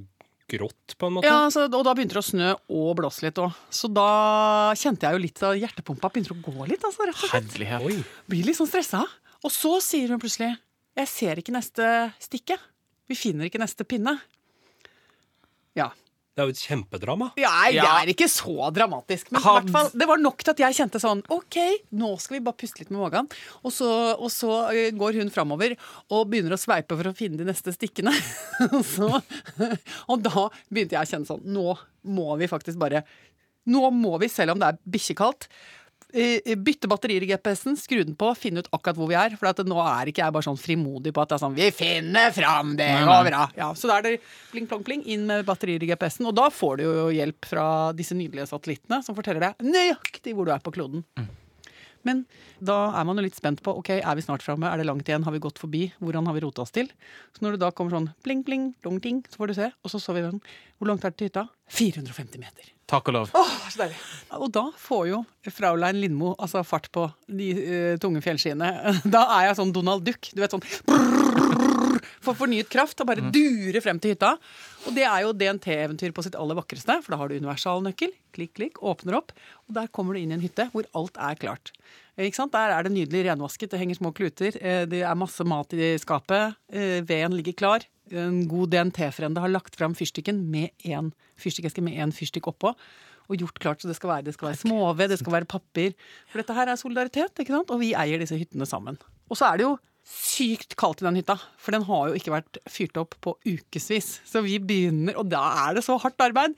grått, 0.48 0.94
på 0.96 1.06
en 1.10 1.12
måte. 1.18 1.28
Ja, 1.28 1.50
så, 1.52 1.66
og 1.68 1.84
da 1.84 1.92
begynte 1.92 2.16
det 2.16 2.22
å 2.22 2.28
snø 2.30 2.52
og 2.72 2.96
blåse 2.96 3.20
litt 3.26 3.36
òg. 3.42 3.52
Så 3.68 3.90
da 3.92 4.72
kjente 4.78 5.04
jeg 5.04 5.12
jo 5.12 5.20
litt 5.26 5.42
av 5.44 5.58
hjertepumpa 5.58 6.08
begynte 6.14 6.32
å 6.32 6.40
gå 6.40 6.68
litt. 6.70 6.84
Altså, 6.88 7.04
rett 7.04 7.18
og 7.20 7.28
slett. 7.28 7.52
Herlighet. 7.52 7.84
Oi. 7.84 7.98
Blir 8.32 8.46
litt 8.48 8.56
sånn 8.56 8.70
stressa. 8.70 9.02
Og 9.44 9.52
så 9.52 9.76
sier 9.84 10.08
hun 10.08 10.18
plutselig 10.22 10.54
Jeg 10.98 11.06
ser 11.06 11.36
ikke 11.38 11.52
neste 11.52 12.12
stikke. 12.18 12.56
Vi 13.08 13.14
finner 13.14 13.46
ikke 13.46 13.60
neste 13.60 13.84
pinne. 13.86 14.16
Ja. 15.76 15.90
Det 16.38 16.44
er 16.44 16.50
jo 16.52 16.54
et 16.54 16.60
kjempedrama. 16.62 17.26
Ja, 17.40 17.50
jeg 17.66 17.80
Ja. 17.80 17.96
er 17.98 18.12
ikke 18.12 18.28
så 18.30 18.68
dramatisk. 18.70 19.32
Men 19.34 19.40
i 19.42 19.44
hvert 19.44 19.70
fall, 19.74 19.88
det 19.98 20.06
var 20.06 20.20
nok 20.22 20.38
til 20.46 20.52
at 20.54 20.60
jeg 20.62 20.76
kjente 20.78 21.00
sånn 21.02 21.22
OK, 21.34 21.56
nå 21.98 22.12
skal 22.22 22.36
vi 22.38 22.44
bare 22.46 22.54
puste 22.60 22.78
litt 22.84 22.92
med 22.94 23.00
magen. 23.02 23.26
Og 23.66 23.72
så, 23.74 23.88
og 24.14 24.30
så 24.30 24.52
går 24.94 25.18
hun 25.18 25.32
framover 25.34 25.74
og 26.14 26.28
begynner 26.30 26.54
å 26.54 26.60
sveipe 26.62 26.94
for 26.94 27.10
å 27.10 27.14
finne 27.18 27.40
de 27.40 27.48
neste 27.48 27.74
stikkene. 27.74 28.14
så, 28.94 29.10
og 30.08 30.22
da 30.22 30.46
begynte 30.70 30.94
jeg 30.94 31.02
å 31.02 31.10
kjenne 31.10 31.26
sånn 31.26 31.42
Nå 31.50 31.74
må 32.06 32.36
vi 32.38 32.46
faktisk 32.50 32.78
bare 32.78 33.02
Nå 33.68 33.90
må 33.92 34.14
vi, 34.22 34.30
selv 34.32 34.54
om 34.54 34.62
det 34.62 34.70
er 34.70 34.78
bikkjekaldt, 34.88 35.48
bytte 36.08 36.88
batterier 36.88 37.24
i 37.24 37.28
GPS-en, 37.30 37.76
skru 37.76 38.00
den 38.02 38.16
på, 38.18 38.30
finne 38.38 38.62
ut 38.64 38.70
akkurat 38.72 38.98
hvor 38.98 39.10
vi 39.10 39.16
er. 39.18 39.36
For 39.38 39.50
at 39.50 39.60
nå 39.66 39.78
er 39.82 40.10
ikke 40.10 40.24
jeg 40.24 40.34
bare 40.34 40.48
sånn 40.48 40.60
frimodig 40.60 41.12
på 41.14 41.24
at 41.24 41.32
det 41.32 41.38
er 41.38 41.42
sånn 41.44 41.58
Vi 41.58 41.70
finner 41.74 42.32
fram, 42.34 42.76
det 42.78 42.88
går 43.08 43.26
bra. 43.28 43.42
Ja, 43.58 43.72
så 43.76 43.90
da 43.90 43.98
er 43.98 44.06
det 44.06 44.14
pling, 44.52 44.68
plong, 44.70 44.84
pling, 44.86 45.04
inn 45.08 45.26
med 45.28 45.44
batterier 45.48 45.84
i 45.84 45.90
GPS-en. 45.90 46.30
Og 46.30 46.36
da 46.38 46.48
får 46.52 46.80
du 46.80 46.86
jo 46.86 47.08
hjelp 47.14 47.50
fra 47.50 47.66
disse 47.96 48.16
nydelige 48.16 48.48
satellittene 48.50 49.02
som 49.04 49.18
forteller 49.18 49.50
deg 49.50 49.68
nøyaktig 49.68 50.36
hvor 50.36 50.48
du 50.48 50.54
er 50.56 50.64
på 50.64 50.74
kloden. 50.74 51.04
Men 52.08 52.24
da 52.64 52.78
er 52.96 53.04
man 53.08 53.20
jo 53.20 53.26
litt 53.26 53.36
spent 53.38 53.60
på 53.64 53.74
ok, 53.82 53.92
er 53.98 54.16
vi 54.18 54.24
snart 54.24 54.44
framme, 54.46 54.70
er 54.70 54.80
det 54.80 54.88
langt 54.88 55.08
igjen, 55.08 55.26
har 55.26 55.34
vi 55.34 55.42
gått 55.44 55.60
forbi, 55.60 55.84
hvordan 56.00 56.28
har 56.30 56.36
vi 56.36 56.42
rota 56.46 56.64
oss 56.64 56.74
til? 56.74 56.88
Så 57.36 57.44
når 57.44 57.56
det 57.56 57.62
da 57.66 57.70
kommer 57.76 57.98
sånn 57.98 58.10
pling, 58.24 58.42
pling, 58.46 58.72
dong, 58.86 58.98
ting, 59.04 59.20
så 59.28 59.42
får 59.42 59.52
du 59.52 59.58
se, 59.60 59.70
og 59.84 59.92
så 59.92 60.00
så 60.02 60.16
vi 60.16 60.24
den. 60.24 60.42
Hvor 60.80 60.90
langt 60.90 61.04
er 61.04 61.12
det 61.12 61.20
til 61.20 61.30
hytta? 61.30 61.48
450 61.76 62.40
meter. 62.40 62.72
Takk 62.88 63.10
og 63.10 63.16
lov. 63.18 63.32
Åh, 63.36 63.56
så 63.68 63.82
deilig. 63.82 63.98
Og 64.38 64.48
da 64.54 64.64
får 64.80 65.02
jo 65.10 65.18
Fraulein 65.52 65.98
Lindmo 66.00 66.32
altså 66.40 66.62
fart 66.64 66.88
på 66.94 67.04
de 67.28 67.48
uh, 67.58 67.94
tunge 68.00 68.22
fjellskiene. 68.24 68.70
Da 69.14 69.26
er 69.36 69.50
jeg 69.50 69.58
sånn 69.58 69.74
Donald 69.76 70.06
Duck. 70.06 70.30
Du 70.32 70.40
vet 70.40 70.54
sånn 70.54 70.64
brrr, 70.64 71.98
Får 72.24 72.36
fornyet 72.38 72.70
kraft 72.72 73.00
og 73.02 73.10
bare 73.10 73.28
durer 73.34 73.80
frem 73.84 74.00
til 74.00 74.14
hytta. 74.14 74.34
Og 74.86 74.94
det 74.94 75.04
er 75.04 75.24
jo 75.24 75.34
DNT-eventyr 75.34 76.12
på 76.14 76.22
sitt 76.24 76.36
aller 76.38 76.56
vakreste, 76.58 76.94
for 77.02 77.12
da 77.12 77.18
har 77.20 77.30
du 77.30 77.38
universalnøkkel. 77.40 78.12
Klikk, 78.36 78.52
klikk, 78.58 78.78
åpner 78.86 79.18
opp, 79.18 79.32
og 79.66 79.74
der 79.76 79.90
kommer 79.90 80.14
du 80.14 80.20
inn 80.22 80.30
i 80.30 80.36
en 80.36 80.44
hytte 80.44 80.68
hvor 80.72 80.86
alt 80.98 81.18
er 81.18 81.40
klart. 81.40 81.72
Ikke 82.18 82.38
sant? 82.38 82.54
Der 82.54 82.74
er 82.74 82.86
det 82.86 82.94
nydelig 82.94 83.24
renvasket, 83.26 83.72
det 83.72 83.80
henger 83.82 83.98
små 83.98 84.12
kluter, 84.14 84.54
eh, 84.58 84.84
det 84.90 85.02
er 85.06 85.18
masse 85.18 85.44
mat 85.46 85.74
i 85.74 85.92
skapet, 86.02 86.56
eh, 86.70 87.00
veden 87.06 87.36
ligger 87.38 87.58
klar. 87.58 87.86
En 88.10 88.46
god 88.48 88.72
DNT-frende 88.72 89.42
har 89.42 89.52
lagt 89.52 89.76
fram 89.76 89.94
fyrstikken 89.94 90.46
med 90.50 90.70
en 90.84 91.12
fyrstikkeske 91.38 91.82
med 91.84 91.98
én 91.98 92.14
fyrstikk 92.14 92.48
oppå. 92.50 92.74
Og 93.28 93.36
gjort 93.36 93.58
klart 93.60 93.82
så 93.82 93.90
det 93.90 93.98
skal 93.98 94.10
være, 94.14 94.24
det 94.24 94.34
skal 94.34 94.48
være 94.48 94.62
småved, 94.62 95.10
det 95.12 95.18
skal 95.20 95.34
være 95.34 95.50
papir. 95.50 95.92
For 96.30 96.40
dette 96.40 96.54
her 96.56 96.70
er 96.70 96.80
solidaritet, 96.80 97.34
ikke 97.36 97.52
sant? 97.52 97.70
og 97.70 97.82
vi 97.82 97.92
eier 97.92 98.18
disse 98.18 98.38
hyttene 98.38 98.64
sammen. 98.64 98.96
Og 99.28 99.36
så 99.36 99.52
er 99.52 99.60
det 99.60 99.66
jo 99.68 99.74
sykt 100.08 100.72
kaldt 100.80 101.02
i 101.02 101.06
den 101.06 101.18
hytta, 101.20 101.36
for 101.60 101.74
den 101.76 101.84
har 101.84 102.08
jo 102.08 102.16
ikke 102.16 102.32
vært 102.32 102.58
fyrt 102.70 102.96
opp 103.00 103.16
på 103.24 103.34
ukevis. 103.44 104.08
Så 104.24 104.40
vi 104.44 104.56
begynner, 104.62 105.18
og 105.20 105.28
da 105.28 105.42
er 105.66 105.76
det 105.76 105.84
så 105.84 105.98
hardt 106.00 106.24
arbeid. 106.24 106.56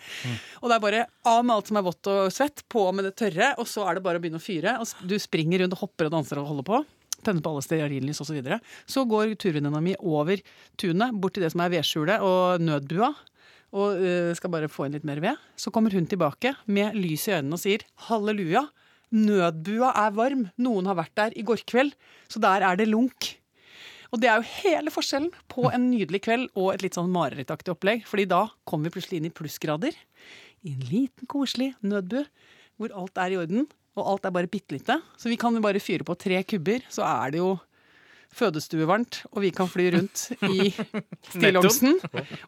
Og 0.61 0.71
det 0.71 0.77
er 0.77 0.85
bare 0.85 1.03
av 1.27 1.43
med 1.43 1.57
alt 1.57 1.71
som 1.71 1.81
er 1.81 1.87
vått 1.87 2.11
og 2.13 2.31
svett, 2.35 2.63
på 2.71 2.87
med 2.95 3.09
det 3.09 3.17
tørre, 3.19 3.53
og 3.59 3.67
så 3.69 3.89
er 3.89 3.99
det 3.99 4.05
bare 4.07 4.21
å 4.21 4.23
begynne 4.23 4.39
å 4.39 4.45
fyre. 4.45 4.77
Og 4.79 5.09
du 5.11 5.17
springer 5.19 5.65
rundt 5.65 5.75
og 5.75 5.83
hopper 5.83 6.07
og 6.07 6.15
danser 6.15 6.41
og 6.43 6.51
holder 6.53 6.69
på. 6.69 6.83
Tenner 7.27 7.43
på 7.45 7.53
alle 7.53 7.65
stearinlys 7.67 8.23
osv. 8.23 8.31
Så, 8.31 8.37
videre. 8.39 8.61
så 8.89 9.05
går 9.09 9.35
turvenninna 9.41 9.83
mi 9.85 9.97
over 9.99 10.41
tunet, 10.81 11.17
bort 11.19 11.35
til 11.37 11.45
det 11.45 11.51
som 11.53 11.65
er 11.65 11.75
vedskjulet 11.75 12.23
og 12.25 12.63
nødbua. 12.63 13.11
og 13.71 13.99
eh, 14.03 14.31
skal 14.35 14.51
bare 14.51 14.71
få 14.71 14.87
inn 14.87 14.95
litt 14.97 15.07
mer 15.07 15.21
ved. 15.23 15.43
Så 15.59 15.75
kommer 15.75 15.91
hun 15.95 16.07
tilbake 16.07 16.55
med 16.67 16.95
lys 16.95 17.29
i 17.29 17.37
øynene 17.37 17.59
og 17.59 17.63
sier 17.63 17.85
halleluja, 18.07 18.65
nødbua 19.11 19.93
er 20.07 20.15
varm, 20.15 20.49
noen 20.59 20.87
har 20.87 20.99
vært 20.99 21.15
der 21.19 21.37
i 21.39 21.45
går 21.47 21.63
kveld, 21.67 21.95
så 22.31 22.43
der 22.43 22.63
er 22.67 22.79
det 22.79 22.89
lunk. 22.91 23.40
Og 24.11 24.21
det 24.23 24.31
er 24.31 24.41
jo 24.41 24.49
hele 24.65 24.91
forskjellen 24.91 25.31
på 25.51 25.69
en 25.71 25.89
nydelig 25.93 26.23
kveld 26.27 26.49
og 26.59 26.73
et 26.75 26.85
litt 26.85 26.99
sånn 26.99 27.11
marerittaktig 27.15 27.75
opplegg. 27.75 28.07
fordi 28.07 28.27
da 28.31 28.49
kommer 28.67 28.89
vi 28.89 28.99
plutselig 28.99 29.21
inn 29.21 29.31
i 29.31 29.35
plussgrader. 29.35 29.95
I 30.67 30.75
en 30.75 30.87
liten, 30.91 31.27
koselig 31.31 31.75
nødbu 31.81 32.25
hvor 32.81 32.95
alt 32.97 33.19
er 33.21 33.35
i 33.35 33.41
orden, 33.41 33.67
og 33.99 34.07
alt 34.09 34.25
er 34.25 34.33
bare 34.35 34.51
bitte 34.51 34.73
lite. 34.73 34.97
Så 35.21 35.29
vi 35.29 35.37
kan 35.41 35.55
jo 35.55 35.61
bare 35.61 35.83
fyre 35.83 36.07
på 36.07 36.17
tre 36.17 36.41
kubber, 36.49 36.81
så 36.89 37.05
er 37.05 37.35
det 37.35 37.43
jo 37.43 37.59
fødestuevarmt, 38.39 39.25
og 39.35 39.43
vi 39.45 39.51
kan 39.55 39.69
fly 39.69 39.89
rundt 39.97 40.29
i 40.47 40.71
stillongsen. 41.35 41.99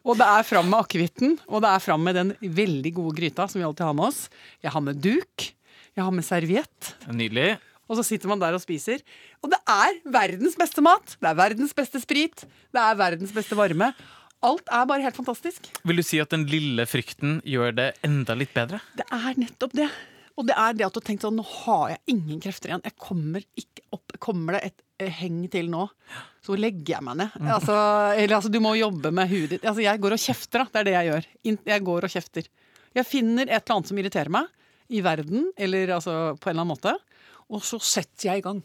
Og 0.03 0.17
det 0.19 0.27
er 0.29 0.47
fram 0.47 0.69
med 0.71 0.79
akevitten, 0.79 1.35
og 1.49 1.63
det 1.65 1.73
er 1.73 1.83
fram 1.83 2.05
med 2.07 2.17
den 2.17 2.31
veldig 2.41 2.93
gode 2.95 3.17
gryta 3.19 3.49
som 3.51 3.59
vi 3.59 3.67
alltid 3.67 3.85
har 3.85 3.97
med 3.97 4.09
oss. 4.09 4.23
Jeg 4.63 4.73
har 4.73 4.85
med 4.85 5.01
duk, 5.03 5.49
jeg 5.93 6.01
har 6.07 6.15
med 6.15 6.25
serviett. 6.25 6.93
Nydelig. 7.11 7.51
Og 7.93 7.99
så 7.99 8.07
sitter 8.07 8.31
man 8.31 8.41
der 8.41 8.57
og 8.57 8.63
spiser. 8.63 9.03
Og 9.45 9.53
det 9.53 9.59
er 9.69 9.99
verdens 10.15 10.57
beste 10.57 10.81
mat. 10.85 11.13
Det 11.19 11.29
er 11.29 11.37
verdens 11.37 11.75
beste 11.77 12.01
sprit. 12.01 12.45
Det 12.73 12.81
er 12.81 12.97
verdens 12.97 13.33
beste 13.35 13.57
varme. 13.59 13.91
Alt 14.43 14.71
er 14.73 14.87
bare 14.89 15.05
helt 15.05 15.15
fantastisk. 15.15 15.69
Vil 15.87 16.01
du 16.01 16.03
si 16.03 16.17
at 16.19 16.33
den 16.33 16.47
lille 16.49 16.87
frykten 16.89 17.37
gjør 17.47 17.77
det 17.77 17.91
enda 18.03 18.35
litt 18.35 18.51
bedre? 18.55 18.81
Det 18.97 19.05
er 19.13 19.37
nettopp 19.39 19.77
det. 19.77 19.91
Og 20.33 20.47
det 20.49 20.55
er 20.57 20.73
det 20.73 20.87
at 20.87 20.95
du 20.95 20.97
har 20.97 21.05
tenkt 21.05 21.23
sånn 21.25 21.37
Nå 21.37 21.45
har 21.45 21.93
jeg 21.93 22.15
ingen 22.15 22.41
krefter 22.41 22.71
igjen. 22.71 22.83
Jeg 22.83 22.97
kommer 22.97 23.45
ikke 23.59 23.85
opp. 23.93 24.15
Kommer 24.23 24.57
det 24.57 24.63
et 24.71 24.83
eh, 25.05 25.13
heng 25.21 25.43
til 25.53 25.69
nå, 25.69 25.85
så 26.43 26.57
legger 26.57 26.95
jeg 26.95 27.05
meg 27.05 27.19
ned. 27.21 27.37
Altså, 27.43 27.75
eller 28.17 28.39
altså, 28.39 28.51
du 28.51 28.59
må 28.63 28.73
jobbe 28.79 29.13
med 29.13 29.29
huet 29.29 29.53
ditt. 29.53 29.63
Altså, 29.63 29.83
jeg 29.85 30.01
går 30.01 30.17
og 30.17 30.23
kjefter, 30.25 30.63
da. 30.63 30.71
Det 30.73 30.81
er 30.81 30.89
det 30.89 30.95
jeg 30.97 31.09
gjør. 31.11 31.29
Jeg 31.69 31.85
går 31.91 32.07
og 32.07 32.15
kjefter. 32.15 32.49
Jeg 32.97 33.09
finner 33.09 33.45
et 33.45 33.55
eller 33.59 33.77
annet 33.77 33.91
som 33.91 34.01
irriterer 34.01 34.33
meg 34.33 34.49
i 34.93 35.01
verden, 35.05 35.47
eller 35.57 35.95
altså 35.95 36.13
på 36.37 36.49
en 36.49 36.53
eller 36.53 36.65
annen 36.65 36.73
måte, 36.73 36.95
og 37.53 37.65
så 37.65 37.79
setter 37.81 38.31
jeg 38.31 38.41
i 38.41 38.45
gang. 38.45 38.63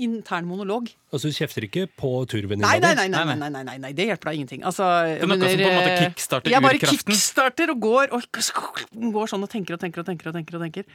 Intern 0.00 0.46
monolog. 0.48 0.88
Altså, 1.12 1.28
du 1.28 1.36
kjefter 1.36 1.66
ikke 1.66 1.82
på 1.98 2.10
turvenninna 2.30 2.70
Nei, 2.70 2.78
nei, 2.80 2.94
nei, 2.96 3.08
nei, 3.12 3.24
Nei, 3.26 3.34
nei, 3.36 3.50
nei, 3.52 3.64
nei, 3.66 3.76
nei, 3.82 3.90
det 3.96 4.06
hjelper 4.08 4.30
da 4.30 4.34
ingenting. 4.38 4.62
Altså, 4.68 4.86
er 5.04 5.28
noe 5.28 5.36
som 5.36 5.60
på 5.60 5.68
en 5.68 5.76
måte 5.76 5.96
kickstarter 6.06 6.54
Jeg 6.54 6.64
bare 6.64 6.80
kickstarter 6.82 7.72
og 7.74 7.82
går, 7.84 8.14
og 8.16 9.12
går 9.18 9.32
sånn 9.32 9.44
og 9.44 9.52
tenker 9.52 9.76
og 9.76 9.82
tenker 9.82 10.04
og 10.04 10.08
tenker. 10.08 10.30
Og 10.30 10.38
tenker 10.38 10.58
og 10.58 10.64
tenker. 10.64 10.88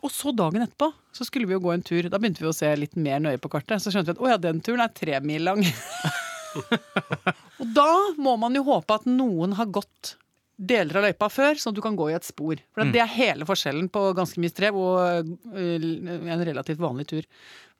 Og 0.00 0.14
så 0.14 0.32
dagen 0.36 0.64
etterpå 0.64 0.92
så 1.16 1.26
skulle 1.26 1.50
vi 1.50 1.56
jo 1.56 1.62
gå 1.64 1.74
en 1.74 1.84
tur. 1.84 2.06
Da 2.12 2.20
begynte 2.22 2.44
vi 2.44 2.50
å 2.52 2.56
se 2.56 2.70
litt 2.78 2.96
mer 3.00 3.20
nøye 3.24 3.40
på 3.42 3.50
kartet. 3.52 3.82
Så 3.82 3.92
skjønte 3.92 4.14
vi 4.14 4.18
at 4.18 4.24
å 4.24 4.32
ja, 4.32 4.38
den 4.40 4.62
turen 4.64 4.84
er 4.84 4.94
tre 4.94 5.18
mil 5.24 5.44
lang. 5.48 5.66
og 7.60 7.74
da 7.76 7.90
må 8.18 8.36
man 8.40 8.56
jo 8.56 8.64
håpe 8.70 9.00
at 9.00 9.10
noen 9.10 9.58
har 9.58 9.70
gått 9.74 10.16
deler 10.60 10.98
av 11.00 11.04
løypa 11.06 11.28
før, 11.32 11.56
sånn 11.56 11.72
at 11.72 11.78
du 11.78 11.82
kan 11.84 11.96
gå 11.96 12.10
i 12.10 12.14
et 12.18 12.26
spor. 12.26 12.58
For 12.74 12.84
Mm. 12.84 12.92
det 12.92 13.00
er 13.00 13.08
hele 13.14 13.46
forskjellen 13.48 13.86
på 13.90 14.02
ganske 14.16 14.36
mye 14.42 14.52
strev 14.52 14.76
og 14.76 14.98
øh, 15.56 15.80
en 16.34 16.44
relativt 16.44 16.78
vanlig 16.82 17.06
tur. 17.08 17.24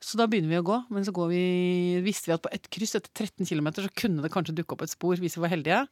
Så 0.01 0.17
da 0.17 0.25
begynner 0.25 0.49
vi 0.49 0.57
å 0.57 0.65
gå, 0.65 0.77
men 0.89 1.05
så 1.05 1.13
går 1.13 1.27
vi, 1.29 1.41
visste 2.01 2.31
vi 2.31 2.33
at 2.33 2.41
på 2.41 2.49
et 2.51 2.65
kryss 2.73 2.95
etter 2.97 3.11
13 3.13 3.45
km 3.45 3.69
så 3.77 3.89
kunne 3.93 4.23
det 4.25 4.31
kanskje 4.33 4.55
dukke 4.57 4.73
opp 4.73 4.81
et 4.81 4.89
spor 4.95 5.15
hvis 5.21 5.37
vi 5.37 5.43
var 5.45 5.53
heldige. 5.53 5.83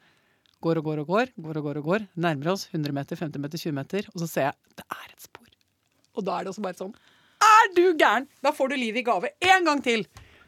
Går 0.66 0.82
og 0.82 0.84
går 0.90 1.00
og 1.04 1.08
går, 1.14 1.30
går 1.38 1.58
og 1.62 1.64
går 1.70 1.78
og 1.78 1.86
går. 1.92 2.08
Nærmer 2.18 2.50
oss 2.56 2.66
100 2.74 2.92
meter, 2.92 3.16
50 3.16 3.40
meter, 3.40 3.58
20 3.62 3.72
meter, 3.78 4.10
og 4.14 4.20
så 4.24 4.28
ser 4.28 4.48
jeg 4.50 4.56
det 4.82 4.86
er 4.90 5.06
et 5.14 5.22
spor. 5.30 5.46
Og 6.18 6.26
da 6.26 6.40
er 6.40 6.44
det 6.44 6.52
også 6.56 6.66
bare 6.66 6.80
sånn 6.82 6.96
Er 7.40 7.70
du 7.78 7.94
gæren?! 7.94 8.26
Da 8.44 8.52
får 8.52 8.74
du 8.74 8.76
livet 8.76 9.00
i 9.00 9.06
gave 9.08 9.30
en 9.46 9.64
gang 9.70 9.80
til! 9.86 10.08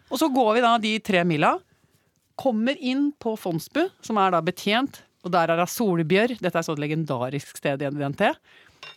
Og 0.09 0.17
så 0.19 0.27
går 0.33 0.55
vi 0.57 0.61
da 0.65 0.73
de 0.81 0.97
tre 0.99 1.21
mila. 1.23 1.53
Kommer 2.41 2.75
inn 2.81 3.11
på 3.21 3.37
Fondsbu, 3.39 3.85
som 4.03 4.17
er 4.19 4.33
da 4.33 4.41
betjent, 4.43 5.03
og 5.21 5.33
der 5.33 5.53
er 5.53 5.61
det 5.61 5.69
Solbjørr. 5.69 6.35
Dette 6.41 6.57
er 6.57 6.65
så 6.65 6.75
et 6.75 6.81
legendarisk 6.81 7.59
sted 7.59 7.81
i 7.81 7.89
NDNT. 7.91 8.23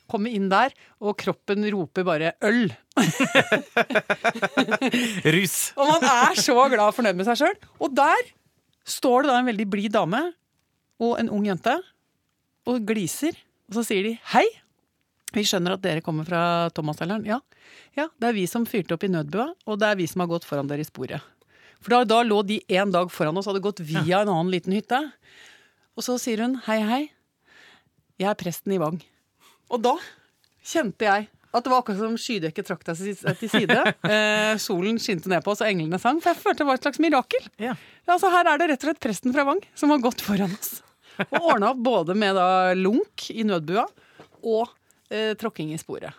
Kommer 0.09 0.33
inn 0.33 0.49
der, 0.49 0.73
og 1.01 1.17
kroppen 1.21 1.65
roper 1.73 2.07
bare 2.07 2.33
'øl'. 2.41 2.73
Rus. 5.35 5.73
Og 5.77 5.89
man 5.89 6.07
er 6.09 6.41
så 6.41 6.57
glad 6.69 6.89
og 6.89 6.97
fornøyd 6.97 7.19
med 7.19 7.29
seg 7.29 7.43
sjøl. 7.43 7.57
Og 7.81 7.93
der 7.93 8.33
står 8.85 9.25
det 9.25 9.33
da 9.33 9.41
en 9.41 9.51
veldig 9.51 9.69
blid 9.69 9.93
dame 9.93 10.23
og 11.01 11.19
en 11.21 11.33
ung 11.33 11.49
jente 11.49 11.77
og 12.69 12.85
gliser. 12.89 13.37
Og 13.69 13.81
så 13.81 13.89
sier 13.91 14.09
de 14.09 14.19
'hei'. 14.33 14.49
Vi 15.35 15.43
skjønner 15.43 15.75
at 15.75 15.83
dere 15.83 16.03
kommer 16.05 16.25
fra 16.25 16.71
Thomas-selgeren. 16.71 17.25
Ja. 17.27 17.41
ja, 17.99 18.07
det 18.21 18.29
er 18.29 18.37
vi 18.37 18.47
som 18.47 18.67
fyrte 18.69 18.95
opp 18.95 19.03
i 19.03 19.11
nødbua, 19.11 19.49
og 19.67 19.81
det 19.81 19.89
er 19.89 19.99
vi 19.99 20.07
som 20.07 20.23
har 20.23 20.31
gått 20.31 20.47
foran 20.47 20.69
dere 20.71 20.85
i 20.85 20.87
sporet. 20.87 21.19
For 21.83 21.91
da, 21.91 22.05
da 22.07 22.21
lå 22.23 22.39
de 22.47 22.61
en 22.79 22.93
dag 22.95 23.11
foran 23.13 23.37
oss 23.37 23.49
hadde 23.51 23.65
gått 23.65 23.83
via 23.85 24.23
en 24.23 24.31
annen 24.31 24.53
liten 24.55 24.73
hytte. 24.73 25.01
Og 25.97 26.03
så 26.03 26.17
sier 26.19 26.43
hun 26.43 26.57
'hei, 26.67 26.81
hei, 26.83 27.03
jeg 28.19 28.29
er 28.31 28.35
presten 28.39 28.73
i 28.75 28.79
Vang'. 28.79 29.01
Og 29.71 29.83
da 29.83 29.95
kjente 30.65 31.05
jeg 31.07 31.29
at 31.55 31.63
det 31.63 31.71
var 31.71 31.83
akkurat 31.85 31.99
som 32.03 32.17
skydekket 32.19 32.67
trakk 32.67 32.83
deg 32.85 32.97
til 33.39 33.49
side. 33.49 33.77
Eh, 34.11 34.57
solen 34.59 34.99
skinte 34.99 35.29
ned 35.31 35.43
på 35.45 35.53
oss, 35.53 35.61
og 35.63 35.69
englene 35.71 36.01
sang. 36.03 36.19
For 36.21 36.33
jeg 36.35 36.43
følte 36.43 36.59
det 36.65 36.67
var 36.67 36.75
et 36.81 36.83
slags 36.83 36.99
mirakel. 36.99 37.47
Ja. 37.63 37.75
Altså 38.09 38.29
Her 38.31 38.49
er 38.51 38.59
det 38.59 38.69
rett 38.73 38.83
og 38.85 38.89
slett 38.91 39.01
presten 39.01 39.33
fra 39.33 39.45
Vang 39.47 39.63
som 39.75 39.91
har 39.95 39.99
gått 40.03 40.21
foran 40.21 40.51
oss. 40.59 40.83
Og 41.31 41.41
ordna 41.55 41.71
opp 41.71 41.79
både 41.79 42.15
med 42.19 42.35
da 42.35 42.75
lunk 42.75 43.29
i 43.31 43.45
nødbua 43.47 43.87
og 44.43 44.69
eh, 45.15 45.35
tråkking 45.39 45.71
i 45.73 45.79
sporet. 45.79 46.11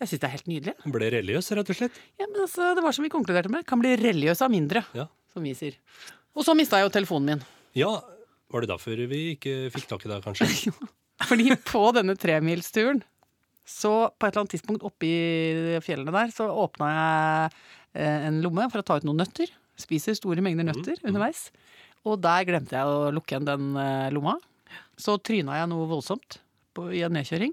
Jeg 0.00 0.08
syns 0.08 0.20
det 0.20 0.26
er 0.28 0.34
helt 0.34 0.48
nydelig. 0.50 0.74
Ble 0.90 1.10
religiøs, 1.12 1.52
rett 1.54 1.70
og 1.70 1.76
slett. 1.76 1.92
Ja, 2.18 2.26
men 2.26 2.40
altså, 2.42 2.74
Det 2.74 2.82
var 2.82 2.92
som 2.96 3.04
vi 3.04 3.10
konkluderte 3.12 3.50
med. 3.52 3.66
Kan 3.68 3.78
bli 3.78 3.94
religiøs 4.00 4.40
av 4.42 4.50
mindre, 4.50 4.82
Ja. 4.96 5.06
som 5.32 5.42
vi 5.44 5.54
sier. 5.54 5.76
Og 6.34 6.42
så 6.44 6.56
mista 6.56 6.76
jeg 6.80 6.88
jo 6.90 6.94
telefonen 6.98 7.26
min. 7.26 7.42
ja, 7.76 8.00
var 8.50 8.64
det 8.64 8.70
derfor 8.72 9.04
vi 9.10 9.20
ikke 9.34 9.54
fikk 9.74 9.88
tak 9.90 10.04
i 10.06 10.10
deg, 10.10 10.24
kanskje? 10.24 10.74
Fordi 11.28 11.54
på 11.68 11.82
denne 11.94 12.16
tremilsturen, 12.18 13.02
så 13.68 14.10
på 14.10 14.26
et 14.26 14.32
eller 14.32 14.42
annet 14.42 14.54
tidspunkt 14.56 14.86
oppi 14.86 15.10
fjellene 15.84 16.14
der, 16.14 16.30
så 16.34 16.48
åpna 16.48 16.90
jeg 16.90 17.50
eh, 18.00 18.28
en 18.30 18.40
lomme 18.44 18.66
for 18.72 18.82
å 18.82 18.86
ta 18.86 18.96
ut 18.98 19.06
noen 19.06 19.20
nøtter. 19.22 19.52
Spiser 19.80 20.16
store 20.18 20.42
mengder 20.44 20.66
nøtter 20.66 20.98
underveis. 21.06 21.48
Og 22.08 22.18
der 22.24 22.46
glemte 22.48 22.76
jeg 22.76 22.88
å 22.88 23.10
lukke 23.14 23.36
igjen 23.36 23.48
den 23.48 23.74
eh, 23.78 24.08
lomma. 24.14 24.38
Så 25.00 25.18
tryna 25.22 25.58
jeg 25.60 25.70
noe 25.70 25.88
voldsomt 25.90 26.40
på, 26.76 26.88
i 26.96 27.04
en 27.06 27.14
nedkjøring. 27.14 27.52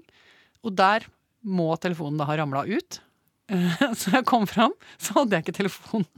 Og 0.66 0.74
der 0.76 1.06
må 1.46 1.70
telefonen 1.80 2.18
da 2.20 2.26
ha 2.28 2.38
ramla 2.40 2.64
ut. 2.66 3.00
Eh, 3.52 3.84
Så 4.00 4.16
jeg 4.16 4.26
kom 4.28 4.48
fram, 4.48 4.74
så 4.98 5.20
hadde 5.20 5.38
jeg 5.38 5.46
ikke 5.46 5.60
telefon. 5.60 6.08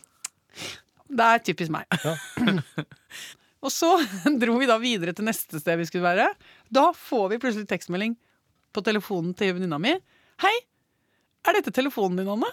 Det 1.10 1.26
er 1.26 1.44
typisk 1.44 1.74
meg. 1.74 1.90
Og 3.60 3.72
så 3.74 3.92
dro 4.42 4.56
vi 4.60 4.68
da 4.70 4.78
videre 4.80 5.14
til 5.16 5.28
neste 5.28 5.60
sted 5.60 5.80
vi 5.80 5.88
skulle 5.88 6.06
være. 6.06 6.30
Da 6.72 6.90
får 6.96 7.28
vi 7.34 7.40
plutselig 7.42 7.68
tekstmelding 7.70 8.16
på 8.70 8.82
telefonen 8.86 9.34
til 9.36 9.56
venninna 9.56 9.80
mi. 9.82 9.94
Hei, 10.40 10.56
er 11.48 11.56
dette 11.58 11.72
telefonen 11.74 12.20
din, 12.20 12.30
Anne? 12.30 12.50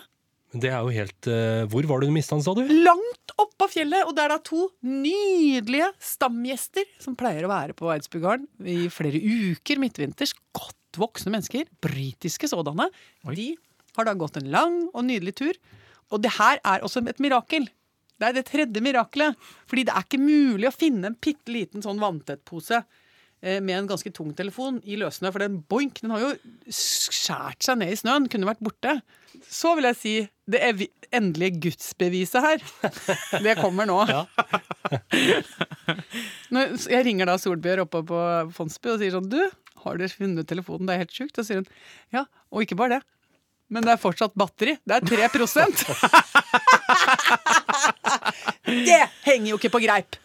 Det 0.56 0.70
er 0.72 0.80
jo 0.80 0.94
helt 0.96 1.28
uh, 1.28 1.66
Hvor 1.68 1.84
var 1.90 2.00
det 2.00 2.08
du 2.08 2.14
mista 2.16 2.38
den, 2.38 2.44
sa 2.46 2.54
du? 2.56 2.64
Langt 2.86 3.34
oppå 3.36 3.68
fjellet, 3.72 4.08
og 4.08 4.16
det 4.16 4.24
er 4.24 4.32
da 4.32 4.40
to 4.48 4.70
nydelige 4.88 5.90
stamgjester 6.00 6.88
som 7.04 7.18
pleier 7.20 7.46
å 7.46 7.52
være 7.52 7.76
på 7.78 7.90
Eidsbugarden 7.92 8.48
i 8.64 8.88
flere 8.94 9.20
uker 9.20 9.82
midtvinters. 9.84 10.34
Godt 10.56 11.00
voksne 11.00 11.34
mennesker, 11.36 11.68
britiske 11.84 12.50
sådanne. 12.50 12.88
De 13.36 13.52
har 13.98 14.08
da 14.08 14.16
gått 14.18 14.40
en 14.40 14.50
lang 14.54 14.80
og 14.94 15.04
nydelig 15.06 15.36
tur. 15.44 15.60
Og 16.16 16.24
det 16.24 16.32
her 16.38 16.62
er 16.64 16.86
også 16.86 17.04
et 17.12 17.20
mirakel. 17.24 17.68
Det 18.18 18.28
er 18.30 18.34
det 18.40 18.46
tredje 18.50 18.82
mirakelet. 18.82 19.36
Fordi 19.70 19.84
det 19.88 19.94
er 19.96 20.06
ikke 20.08 20.22
mulig 20.22 20.70
å 20.70 20.74
finne 20.76 21.12
en 21.12 21.18
bitte 21.22 21.54
liten 21.54 21.84
sånn 21.86 22.00
vanntettpose 22.02 22.80
eh, 22.82 23.60
med 23.62 23.76
en 23.78 23.90
ganske 23.92 24.12
tung 24.16 24.32
telefon 24.38 24.80
i 24.90 24.98
løssnø. 25.00 25.30
For 25.36 25.44
den 25.46 25.60
boink, 25.70 26.02
den 26.02 26.14
har 26.16 26.24
jo 26.26 26.32
skjært 26.74 27.62
seg 27.68 27.78
ned 27.84 27.94
i 27.94 28.00
snøen. 28.02 28.26
Kunne 28.34 28.50
vært 28.50 28.64
borte. 28.66 28.98
Så 29.54 29.76
vil 29.78 29.86
jeg 29.92 29.98
si 30.00 30.16
det 30.50 30.64
evi- 30.66 30.90
endelige 31.14 31.60
gudsbeviset 31.68 32.42
her. 32.42 32.64
Det 33.46 33.54
kommer 33.62 33.86
nå. 33.88 34.00
Når 36.54 36.74
jeg 36.90 37.06
ringer 37.06 37.30
da 37.30 37.36
Solbjørn 37.42 37.84
oppe 37.86 38.02
på 38.08 38.22
Fondsby 38.56 38.94
og 38.96 39.02
sier 39.02 39.14
sånn 39.14 39.30
Du, 39.32 39.40
har 39.84 40.00
dere 40.00 40.10
funnet 40.12 40.48
telefonen? 40.50 40.88
Det 40.90 40.96
er 40.98 41.04
helt 41.06 41.16
sjukt. 41.16 41.38
Og 41.38 41.46
sier 41.48 41.62
hun 41.62 41.70
ja, 42.16 42.24
og 42.50 42.66
ikke 42.66 42.78
bare 42.80 42.98
det. 42.98 43.04
Men 43.70 43.84
det 43.84 43.92
er 43.94 44.00
fortsatt 44.00 44.36
batteri. 44.40 44.78
Det 44.88 44.96
er 44.96 45.04
3 45.04 45.28
Det 48.68 49.02
henger 49.28 49.52
jo 49.54 49.60
ikke 49.60 49.72
på 49.74 49.82
greip! 49.84 50.18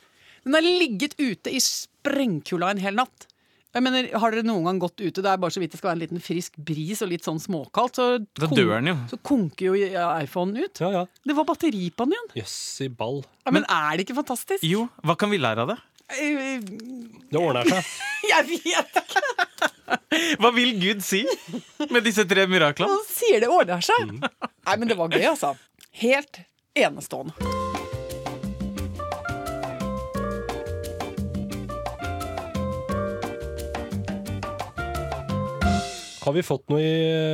Den 0.43 0.57
har 0.59 0.65
ligget 0.67 1.15
ute 1.23 1.53
i 1.55 1.61
sprengkulda 1.63 2.73
en 2.75 2.81
hel 2.83 2.97
natt. 2.99 3.29
Jeg 3.73 3.85
mener, 3.87 4.09
Har 4.21 4.35
dere 4.35 4.45
noen 4.45 4.67
gang 4.67 4.81
gått 4.83 4.99
ute, 5.01 5.23
det 5.25 5.31
er 5.31 5.39
bare 5.41 5.55
så 5.55 5.61
vidt 5.63 5.73
det 5.73 5.79
skal 5.81 5.93
være 5.93 5.97
en 5.97 6.03
liten 6.03 6.21
frisk 6.21 6.59
bris 6.61 7.01
og 7.05 7.09
litt 7.13 7.25
sånn 7.25 7.39
småkaldt, 7.41 7.97
så, 7.97 8.07
Da 8.37 8.49
dør 8.51 8.75
den 8.81 8.91
jo. 8.91 8.97
så 9.09 9.17
konker 9.25 9.71
jo 9.71 9.79
iPhonen 10.19 10.59
ut. 10.67 10.83
Ja, 10.83 10.91
ja. 10.99 11.05
Det 11.25 11.37
var 11.39 11.47
batteri 11.49 11.87
på 11.95 12.05
den 12.05 12.17
igjen. 12.19 12.29
Jøss 12.43 12.57
i 12.85 12.91
ball. 12.93 13.23
Ja, 13.47 13.55
men 13.57 13.65
er 13.71 13.97
det 13.97 14.05
ikke 14.05 14.19
fantastisk? 14.19 14.67
Jo, 14.67 14.89
hva 15.07 15.17
kan 15.17 15.33
vi 15.33 15.41
lære 15.41 15.65
av 15.65 15.73
det? 15.73 15.79
Eh, 16.13 16.61
Det 17.33 17.41
ordner 17.41 17.71
seg. 17.71 17.95
Jeg 18.33 18.49
vet 18.51 19.01
ikke! 19.01 19.25
Hva 20.43 20.51
vil 20.53 20.75
Gud 20.83 21.01
si 21.05 21.23
med 21.89 22.05
disse 22.05 22.27
tre 22.29 22.45
miraklene? 22.51 22.93
Han 22.93 23.09
sier 23.09 23.41
det 23.41 23.49
ordner 23.53 23.81
seg. 23.85 24.11
Nei, 24.21 24.77
men 24.77 24.89
det 24.91 24.99
var 25.01 25.09
gøy, 25.17 25.25
altså. 25.33 25.55
Helt 26.03 26.43
enestående. 26.77 27.33
Har 36.23 36.33
vi 36.37 36.43
fått 36.47 36.69
noe 36.71 36.79
i 36.79 36.91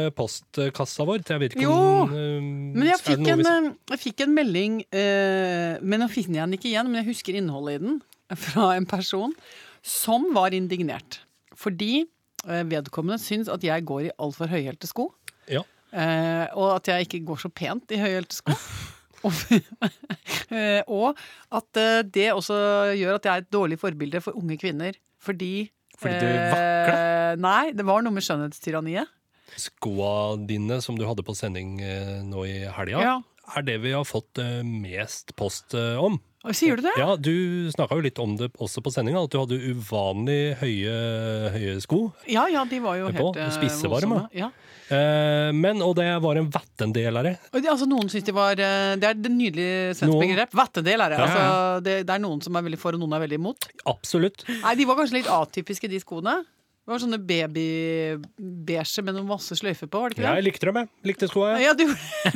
eh, 0.06 0.10
postkassa 0.16 1.04
vår? 1.04 1.20
Jeg 1.28 1.40
vet 1.42 1.54
ikke 1.56 1.66
Jo, 1.66 1.72
om 2.06 2.12
eh, 2.16 2.44
Men 2.78 2.86
jeg 2.88 3.00
fikk, 3.04 3.26
en, 3.28 3.42
vi- 3.42 3.50
eh, 3.50 3.66
jeg 3.92 4.00
fikk 4.06 4.22
en 4.24 4.32
melding, 4.36 4.78
eh, 4.96 5.74
men 5.84 6.00
nå 6.00 6.06
finner 6.08 6.38
jeg 6.40 6.46
den 6.46 6.56
ikke 6.56 6.70
igjen, 6.70 6.88
men 6.88 7.02
jeg 7.02 7.08
husker 7.10 7.36
innholdet 7.36 7.76
i 7.76 7.82
den, 7.84 7.98
fra 8.48 8.70
en 8.78 8.86
person 8.88 9.34
som 9.84 10.24
var 10.36 10.56
indignert. 10.56 11.20
Fordi 11.58 12.06
eh, 12.46 12.64
vedkommende 12.70 13.20
syns 13.20 13.50
at 13.52 13.66
jeg 13.66 13.84
går 13.88 14.06
i 14.08 14.14
altfor 14.16 14.48
høyhælte 14.54 14.88
sko, 14.88 15.10
Ja. 15.52 15.60
eh, 15.92 16.46
og 16.56 16.78
at 16.78 16.88
jeg 16.94 17.10
ikke 17.10 17.26
går 17.28 17.44
så 17.44 17.52
pent 17.52 17.92
i 17.92 18.00
høyhælte 18.00 18.40
sko. 18.40 18.56
og, 20.98 21.18
at 21.58 21.80
eh, 21.80 22.02
det 22.06 22.28
også 22.34 22.58
gjør 22.98 23.18
at 23.18 23.28
jeg 23.28 23.32
er 23.34 23.44
et 23.44 23.52
dårlig 23.54 23.78
forbilde 23.80 24.20
for 24.24 24.38
unge 24.38 24.58
kvinner. 24.60 24.98
Fordi 25.20 25.68
Fordi 25.98 26.18
du 26.22 26.26
eh. 26.28 27.32
Nei, 27.42 27.72
det 27.76 27.84
var 27.88 28.04
noe 28.04 28.14
med 28.14 28.24
skjønnhetstyranniet. 28.26 29.10
Skoa 29.58 30.36
dine 30.46 30.78
som 30.84 30.98
du 30.98 31.06
hadde 31.08 31.24
på 31.26 31.34
sending 31.36 31.78
eh, 31.82 32.18
nå 32.26 32.44
i 32.46 32.58
helga, 32.76 33.00
Ja. 33.02 33.16
er 33.56 33.64
det 33.66 33.78
vi 33.82 33.94
har 33.96 34.04
fått 34.06 34.38
mest 34.64 35.34
post 35.40 35.74
eh, 35.74 35.96
Sier 36.56 36.76
du 36.78 36.82
det? 36.86 36.92
Ja, 37.00 37.16
Du 37.16 37.68
snakka 37.74 37.96
jo 37.98 38.04
litt 38.04 38.18
om 38.22 38.36
det 38.38 38.50
også 38.58 38.80
på 38.84 38.92
sendinga, 38.94 39.20
at 39.26 39.30
du 39.34 39.38
hadde 39.40 39.58
uvanlig 39.74 40.56
høye, 40.60 40.94
høye 41.54 41.76
sko. 41.84 42.00
Ja, 42.30 42.46
ja, 42.52 42.64
de 42.68 42.80
var 42.84 42.96
jo 43.00 43.10
helt 43.12 43.36
eh, 43.40 43.50
spissevarme. 43.56 44.24
Ja. 44.36 44.50
Eh, 44.88 45.50
men, 45.52 45.82
og 45.84 45.94
det 45.98 46.06
var 46.24 46.38
en 46.40 46.48
vattendelere. 46.50 47.34
Altså, 47.52 47.84
noen 47.90 48.08
syns 48.08 48.24
de 48.24 48.32
var 48.32 48.56
eh, 48.56 48.94
Det 48.96 49.04
er 49.10 49.16
et 49.18 49.26
nydelige 49.28 49.94
svensk 49.98 50.14
Noen- 50.14 50.24
begrep. 50.24 50.54
Vattendel 50.56 51.04
er 51.04 51.12
det. 51.12 51.18
Ja, 51.18 51.26
Altså, 51.28 51.82
det. 51.84 51.96
Det 52.08 52.14
er 52.16 52.22
noen 52.24 52.40
som 52.44 52.56
er 52.56 52.64
veldig 52.64 52.78
for, 52.80 52.96
og 52.96 53.02
noen 53.04 53.12
er 53.18 53.26
veldig 53.26 53.38
imot. 53.42 53.68
Absolutt. 53.90 54.46
Nei, 54.62 54.74
De 54.80 54.86
var 54.88 54.96
kanskje 55.02 55.18
litt 55.20 55.28
atypiske, 55.32 55.90
de 55.92 56.00
skoene. 56.00 56.38
Det 56.88 56.94
var 56.94 57.02
sånne 57.02 57.18
babybeige 57.20 59.02
med 59.04 59.12
noen 59.18 59.26
masse 59.28 59.52
sløyfer 59.60 59.90
på, 59.92 60.00
var 60.00 60.08
det 60.08 60.16
ikke 60.22 60.30
Jeg 60.38 60.44
likte 60.46 60.68
dem, 60.70 60.78
jeg. 60.80 60.88
Likte 61.10 61.28
skoa, 61.28 61.50
jeg. 61.58 61.66
Ja, 61.66 61.74
du, 61.76 61.84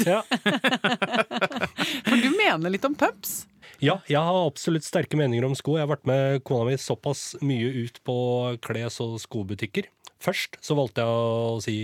Ja. 0.04 0.20
for 2.08 2.20
du 2.20 2.28
mener 2.36 2.68
litt 2.74 2.84
om 2.84 2.92
pups? 2.98 3.46
Ja, 3.82 3.98
jeg 4.08 4.22
har 4.22 4.38
absolutt 4.46 4.86
sterke 4.86 5.18
meninger 5.18 5.46
om 5.48 5.56
sko. 5.58 5.76
Jeg 5.78 5.86
har 5.86 5.92
vært 5.92 6.08
med 6.08 6.42
kona 6.46 6.68
mi 6.70 6.78
såpass 6.78 7.32
mye 7.42 7.68
ut 7.82 7.98
på 8.06 8.16
kles- 8.64 9.00
og 9.02 9.18
skobutikker. 9.22 9.90
Først 10.22 10.60
så 10.62 10.78
valgte 10.78 11.02
jeg 11.02 11.10
å 11.10 11.60
si 11.64 11.76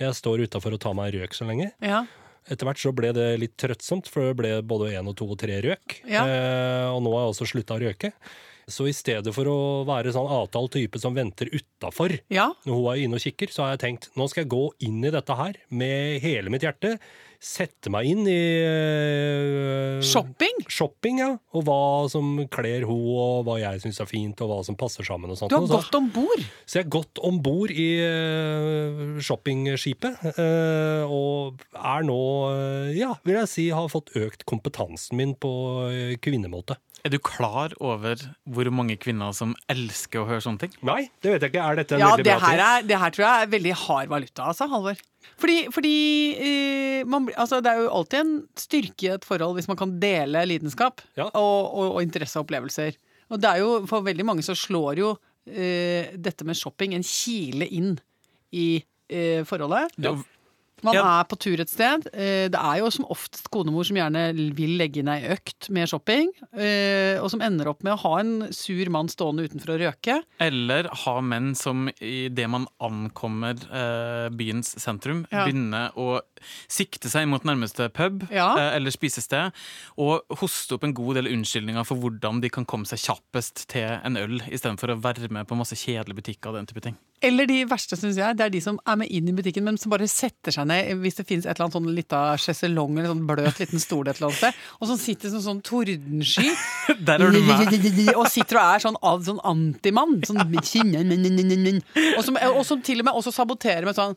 jeg 0.00 0.16
står 0.16 0.46
utafor 0.46 0.76
og 0.76 0.80
tar 0.80 0.94
meg 0.96 1.10
en 1.10 1.20
røk 1.20 1.34
så 1.36 1.46
lenge. 1.48 1.72
Ja. 1.84 2.04
Etter 2.50 2.66
hvert 2.66 2.80
så 2.80 2.92
ble 2.96 3.10
det 3.14 3.26
litt 3.42 3.56
trøttsomt, 3.60 4.08
for 4.08 4.30
det 4.30 4.36
ble 4.38 4.52
både 4.66 4.94
én 4.96 5.10
og 5.10 5.16
to 5.18 5.26
og 5.28 5.38
tre 5.42 5.58
røk. 5.64 6.00
Ja. 6.08 6.24
Eh, 6.24 6.86
og 6.88 7.02
nå 7.04 7.12
har 7.14 7.26
jeg 7.26 7.34
også 7.34 7.50
slutta 7.52 7.76
å 7.76 7.82
røke. 7.82 8.14
Så 8.70 8.86
i 8.86 8.94
stedet 8.94 9.32
for 9.34 9.48
å 9.50 9.58
være 9.88 10.12
sånn 10.14 10.30
avtalt 10.30 10.76
type 10.76 11.00
som 11.02 11.16
venter 11.16 11.50
utafor 11.50 12.14
ja. 12.30 12.46
når 12.62 12.76
hun 12.76 12.86
er 12.92 13.02
inne 13.02 13.18
og 13.18 13.24
kikker, 13.24 13.50
så 13.50 13.64
har 13.64 13.74
jeg 13.74 13.82
tenkt 13.82 14.10
nå 14.14 14.28
skal 14.30 14.44
jeg 14.44 14.52
gå 14.52 14.62
inn 14.86 15.02
i 15.02 15.12
dette 15.12 15.36
her 15.36 15.58
med 15.74 16.22
hele 16.22 16.52
mitt 16.54 16.64
hjerte. 16.64 16.94
Sette 17.40 17.88
meg 17.88 18.04
inn 18.04 18.26
i 18.28 18.40
øh, 18.68 20.02
Shopping? 20.04 20.58
shopping, 20.68 21.22
ja. 21.22 21.30
Og 21.56 21.64
hva 21.64 21.78
som 22.12 22.34
kler 22.52 22.84
hun, 22.84 23.06
og 23.16 23.46
hva 23.46 23.54
jeg 23.62 23.80
syns 23.80 24.02
er 24.04 24.10
fint, 24.10 24.42
og 24.44 24.50
hva 24.50 24.58
som 24.66 24.76
passer 24.76 25.06
sammen. 25.08 25.32
og 25.32 25.40
sånt. 25.40 25.54
Du 25.54 25.56
har 25.56 25.70
gått 25.72 25.96
om 25.96 26.10
bord. 26.12 26.44
så 26.68 26.78
jeg 26.78 26.84
har 26.84 26.92
gått 26.98 27.22
om 27.24 27.40
bord 27.40 27.72
i 27.72 27.88
øh, 28.04 29.16
shoppingskipet, 29.24 30.20
øh, 30.34 31.08
og 31.08 31.64
er 31.80 32.04
nå, 32.04 32.20
ja, 32.98 33.14
vil 33.24 33.40
jeg 33.40 33.52
si, 33.54 33.66
har 33.72 33.88
fått 33.88 34.12
økt 34.20 34.44
kompetansen 34.44 35.16
min 35.16 35.32
på 35.40 35.50
kvinnemåte. 36.20 36.76
Er 37.04 37.12
du 37.14 37.18
klar 37.18 37.72
over 37.80 38.20
hvor 38.44 38.68
mange 38.74 38.96
kvinner 39.00 39.32
som 39.36 39.54
elsker 39.72 40.20
å 40.22 40.26
høre 40.28 40.42
sånne 40.44 40.60
ting? 40.66 40.72
Nei, 40.84 41.06
det 41.24 41.32
vet 41.32 41.46
jeg 41.46 41.52
ikke. 41.54 41.62
Er 41.70 41.78
dette 41.80 41.94
en 41.96 42.02
Ja, 42.02 42.10
veldig 42.12 42.24
det 42.26 42.34
bra 42.36 42.48
her, 42.48 42.56
ting? 42.58 42.66
er, 42.66 42.88
det 42.90 42.98
her 43.00 43.14
tror 43.16 43.24
jeg 43.26 43.44
er 43.46 43.52
veldig 43.54 43.72
hard 43.86 44.08
valuta, 44.12 44.48
altså, 44.50 44.68
Halvor. 44.68 45.00
Fordi, 45.40 45.56
fordi 45.72 45.94
eh, 46.36 47.04
man, 47.08 47.28
altså, 47.40 47.60
det 47.64 47.72
er 47.72 47.80
jo 47.84 47.90
alltid 47.96 48.18
en 48.20 48.34
styrke 48.60 49.06
i 49.08 49.12
et 49.14 49.24
forhold 49.24 49.56
hvis 49.56 49.68
man 49.70 49.78
kan 49.80 49.94
dele 50.02 50.42
lidenskap 50.48 51.00
Ja. 51.16 51.30
og, 51.32 51.72
og, 51.72 51.86
og 51.96 52.02
interesse 52.04 52.36
og 52.40 52.44
opplevelser. 52.46 52.98
Og 53.30 53.40
det 53.40 53.48
er 53.54 53.62
jo, 53.62 53.72
for 53.88 54.04
veldig 54.04 54.26
mange 54.26 54.42
så 54.44 54.56
slår 54.58 54.98
jo 55.00 55.14
eh, 55.48 56.12
dette 56.20 56.44
med 56.44 56.58
shopping 56.58 56.92
en 56.98 57.04
kile 57.06 57.68
inn 57.72 57.94
i 58.52 58.68
eh, 59.08 59.40
forholdet. 59.48 59.94
Det 59.96 60.10
er 60.10 60.16
jo- 60.20 60.28
Man 60.82 60.94
Ja. 60.94 61.20
er 61.20 61.24
på 61.24 61.38
tur 61.38 61.60
et 61.60 61.68
sted. 61.68 62.06
Eh, 62.14 62.48
Det 62.50 62.54
er 62.58 62.78
jo 62.80 62.90
som 62.90 63.04
oftest 63.10 63.50
konemor 63.50 63.84
som 63.84 63.96
gjerne 63.96 64.34
vil 64.56 64.78
legge 64.78 64.98
inn 64.98 65.08
ei 65.08 65.22
økt 65.34 65.68
med 65.70 65.88
shopping, 65.88 66.30
eh, 66.56 67.18
og 67.20 67.30
som 67.30 67.40
ender 67.42 67.68
opp 67.68 67.82
med 67.84 67.92
å 67.94 67.98
ha 67.98 68.18
en 68.20 68.48
sur 68.52 68.88
mann 68.90 69.08
stående 69.08 69.44
utenfor 69.48 69.76
å 69.76 69.78
røke. 69.80 70.22
Eller 70.40 70.88
ha 70.88 71.20
menn 71.20 71.54
som 71.54 71.88
idet 72.00 72.48
man 72.48 72.66
ankommer 72.80 73.54
eh, 73.70 74.28
byens 74.30 74.74
sentrum, 74.80 75.26
Ja. 75.30 75.44
begynner 75.46 75.92
å 75.96 76.20
sikte 76.68 77.08
seg 77.10 77.28
mot 77.28 77.42
nærmeste 77.44 77.90
pub 77.92 78.26
Ja. 78.30 78.56
eller 78.56 78.90
spisested, 78.90 79.52
og 79.98 80.22
hoste 80.40 80.72
opp 80.74 80.84
en 80.84 80.94
god 80.94 81.16
del 81.16 81.26
unnskyldninger 81.26 81.84
for 81.84 81.96
hvordan 81.96 82.40
de 82.40 82.48
kan 82.48 82.64
komme 82.64 82.86
seg 82.86 82.98
kjappest 82.98 83.66
til 83.68 84.00
en 84.02 84.16
øl, 84.16 84.40
istedenfor 84.48 84.94
å 84.96 85.00
være 85.02 85.30
med 85.30 85.46
på 85.46 85.56
masse 85.56 85.74
kjedelige 85.76 86.16
butikker 86.22 86.48
og 86.48 86.54
den 86.56 86.66
type 86.66 86.80
ting. 86.82 86.96
Eller 87.22 87.44
de 87.46 87.64
verste, 87.68 87.98
syns 88.00 88.16
jeg, 88.16 88.34
det 88.38 88.46
er 88.46 88.48
de 88.54 88.60
som 88.64 88.78
er 88.86 88.96
med 88.96 89.10
inn 89.12 89.28
i 89.28 89.32
butikken, 89.36 89.62
men 89.62 89.76
som 89.76 89.90
bare 89.90 90.08
setter 90.08 90.50
seg 90.50 90.66
ned 90.66 90.69
hvis 91.02 91.18
det 91.20 91.26
finnes 91.28 91.46
et 91.46 91.54
eller 91.54 91.66
annet 91.66 91.78
sånn 91.78 91.94
lita 91.96 92.20
sjeselong 92.40 92.98
eller 92.98 93.10
sånn 93.12 93.24
bløt 93.28 93.62
liten 93.62 93.82
stol 93.82 94.08
et 94.08 94.18
eller 94.18 94.30
annet 94.30 94.40
sted, 94.40 94.60
og 94.78 94.90
som 94.90 95.00
sitter 95.00 95.32
som 95.34 95.44
sånn 95.44 95.62
tordensky. 95.66 96.52
Der 97.06 97.24
er 97.24 97.34
du 97.34 97.40
med. 97.46 98.12
og 98.18 98.28
sitter 98.32 98.60
og 98.60 98.66
er 98.66 98.84
sånn, 98.86 99.00
sånn 99.26 99.42
antimann. 99.46 100.20
Sånn, 100.26 100.44
og, 100.44 102.22
som, 102.26 102.38
og 102.52 102.62
som 102.66 102.84
til 102.84 103.02
og 103.02 103.10
med 103.10 103.20
også 103.20 103.34
saboterer 103.34 103.88
med 103.88 103.98
sånn 103.98 104.16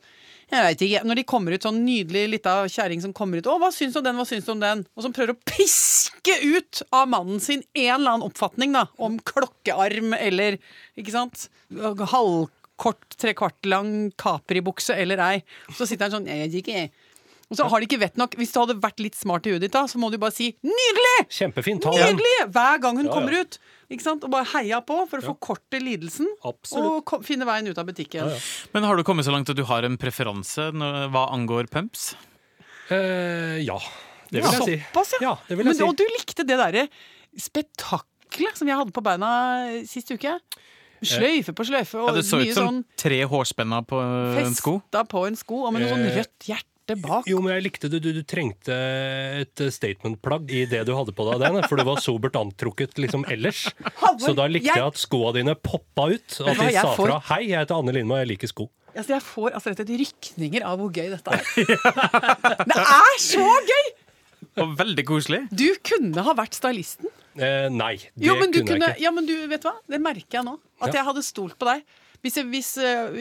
jeg 0.54 0.64
vet 0.68 0.82
ikke, 0.86 1.04
Når 1.08 1.20
de 1.20 1.26
kommer 1.28 1.56
ut, 1.56 1.66
sånn 1.66 1.84
nydelig 1.86 2.24
lita 2.30 2.56
kjerring 2.70 3.02
som 3.02 3.14
kommer 3.16 3.40
ut 3.40 3.48
'Å, 3.48 3.58
hva 3.62 3.72
syns 3.74 3.96
du 3.96 4.00
om 4.02 4.06
den? 4.06 4.18
Hva 4.20 4.26
syns 4.28 4.46
du 4.46 4.52
om 4.54 4.60
den?' 4.60 4.86
Og 4.96 5.06
som 5.06 5.14
prøver 5.14 5.34
å 5.34 5.44
piske 5.50 6.36
ut 6.44 6.84
av 6.92 7.08
mannen 7.10 7.40
sin 7.40 7.64
en 7.74 7.96
eller 7.96 8.12
annen 8.12 8.28
oppfatning 8.28 8.74
da, 8.76 8.88
om 8.98 9.18
klokkearm 9.20 10.14
eller 10.14 10.60
ikke 11.00 11.16
sant, 11.16 11.48
halvkort, 12.84 13.18
trekvart 13.20 13.66
lang 13.72 14.12
Capri-bukse 14.20 14.96
eller 15.00 15.18
ei. 15.24 15.44
Så 15.72 15.88
sitter 15.88 16.10
han 16.10 16.16
sånn 16.20 16.28
'Jeg 16.28 16.52
vet 16.52 16.64
ikke'. 16.64 16.92
Og 17.52 17.58
så 17.58 17.68
har 17.70 17.80
de 17.80 17.86
ikke 17.86 18.00
vett 18.00 18.16
nok. 18.18 18.34
Hvis 18.40 18.52
du 18.54 18.60
hadde 18.60 18.80
vært 18.82 19.00
litt 19.04 19.16
smart 19.16 19.46
i 19.46 19.52
huet 19.52 19.62
ditt, 19.62 19.72
da, 19.72 19.84
så 19.86 20.00
må 20.00 20.10
du 20.10 20.18
bare 20.18 20.32
si 20.34 20.56
'nydelig'! 20.64 21.28
Kjempefint. 21.30 21.82
Ta 21.84 21.92
den. 21.92 22.16
Nydelig! 22.16 22.52
Hver 22.52 22.80
gang 22.82 22.98
hun 22.98 23.06
Ja, 23.06 23.12
ja. 23.12 23.14
kommer 23.14 23.42
ut. 23.42 23.60
Ikke 23.92 24.02
sant? 24.02 24.24
Og 24.24 24.32
bare 24.32 24.46
heia 24.46 24.82
på 24.82 25.08
for 25.08 25.20
å 25.20 25.36
forkorte 25.36 25.80
lidelsen. 25.80 26.26
Absolutt. 26.44 26.86
Og 26.86 27.06
kom, 27.06 27.22
finne 27.22 27.46
veien 27.46 27.68
ut 27.68 27.78
av 27.78 27.86
butikken. 27.86 28.26
Ja, 28.26 28.34
ja. 28.34 28.40
Men 28.74 28.84
har 28.84 28.96
du 28.98 29.04
kommet 29.04 29.26
så 29.26 29.32
langt 29.32 29.50
at 29.50 29.56
du 29.56 29.64
har 29.64 29.84
en 29.84 29.98
preferanse 29.98 30.72
når, 30.74 31.12
hva 31.12 31.30
angår 31.32 31.70
pumps? 31.70 32.16
Eh, 32.90 33.62
ja, 33.62 33.78
det 34.32 34.42
vil 34.42 34.52
jeg 34.52 34.66
si. 34.66 34.78
Såpass, 34.92 35.14
ja. 35.22 35.30
Ja, 35.30 35.38
det 35.48 35.58
vil 35.58 35.66
Men, 35.66 35.76
si. 35.76 35.84
Og 35.84 35.96
du 35.96 36.04
likte 36.18 36.44
det 36.44 36.58
derre 36.58 36.90
spetakkelet 37.38 38.58
som 38.58 38.68
jeg 38.68 38.78
hadde 38.78 38.92
på 38.96 39.04
beina 39.04 39.84
sist 39.86 40.10
uke? 40.10 40.40
Sløyfe 41.06 41.54
på 41.54 41.66
sløyfe 41.68 41.96
og 42.02 42.08
Ja, 42.10 42.14
det 42.18 42.26
så 42.26 42.38
mye 42.40 42.50
ut 42.52 42.54
som 42.58 42.68
sånn 42.68 42.84
tre 42.98 43.22
hårspenner 43.30 43.86
på 43.86 44.00
en 44.44 44.54
sko. 44.56 44.80
festa 44.82 45.04
på 45.10 45.26
en 45.28 45.36
sko, 45.36 45.66
og 45.68 45.74
med 45.74 45.82
noe 45.84 45.90
sånn 45.94 46.06
Eh, 46.08 46.18
rødt 46.22 46.48
hjerte 46.50 47.02
bak. 47.02 47.24
Jo, 47.32 47.40
men 47.42 47.54
jeg 47.56 47.64
likte 47.64 47.90
det. 47.90 48.02
Du, 48.04 48.12
du 48.12 48.24
trengte 48.28 48.76
et 49.42 49.56
statement-plagg 49.72 50.52
i 50.52 50.66
det 50.68 50.82
du 50.86 50.94
hadde 50.94 51.14
på 51.16 51.24
deg 51.32 51.40
den, 51.40 51.64
for 51.70 51.78
du 51.80 51.84
var 51.88 52.02
sobert 52.04 52.36
antrukket 52.36 52.98
liksom 53.00 53.24
ellers. 53.32 53.70
Så 54.20 54.36
da 54.36 54.48
likte 54.52 54.68
jeg- 54.68 54.76
jeg 54.82 54.88
at 54.92 54.96
skoa 55.00 55.32
dine 55.34 55.56
poppa 55.56 56.10
ut. 56.12 56.40
og 56.42 56.50
At 56.50 56.58
de 56.60 56.72
sa 56.74 56.96
får- 56.96 57.08
fra 57.08 57.20
'Hei, 57.22 57.48
jeg 57.50 57.60
heter 57.66 57.76
Anne 57.80 57.94
Lindmo, 57.94 58.16
jeg 58.20 58.28
liker 58.36 58.48
sko'. 58.52 58.70
Altså, 58.96 59.08
jeg 59.18 59.22
får 59.24 59.50
altså, 59.56 59.70
rett 59.72 59.80
og 59.80 59.88
slett 59.88 60.00
rykninger 60.04 60.62
av 60.64 60.78
hvor 60.78 60.92
gøy 60.94 61.10
dette 61.10 61.32
er. 61.32 61.42
det 62.70 62.78
er 62.78 63.16
så 63.18 63.42
gøy! 63.42 64.03
Og 64.62 64.74
veldig 64.78 65.04
koselig. 65.10 65.42
Du 65.50 65.66
kunne 65.86 66.22
ha 66.28 66.34
vært 66.38 66.54
stylisten. 66.60 67.10
Eh, 67.34 67.70
nei, 67.74 67.96
det 68.14 68.28
Jo, 68.28 68.36
kunne 68.38 68.54
kunne, 68.54 68.78
jeg 68.78 68.98
ikke. 68.98 69.02
ja, 69.02 69.12
men 69.16 69.26
du, 69.26 69.34
vet 69.50 69.64
du 69.64 69.70
hva? 69.70 69.76
Det 69.90 70.00
merker 70.04 70.38
jeg 70.40 70.46
nå. 70.46 70.60
At 70.80 70.92
Ja. 70.94 71.00
jeg 71.00 71.08
hadde 71.08 71.24
stolt 71.26 71.58
på 71.58 71.66
deg. 71.66 71.82
Hvis, 72.22 72.36
jeg, 72.38 72.46
hvis 72.52 72.70
uh, 72.78 73.16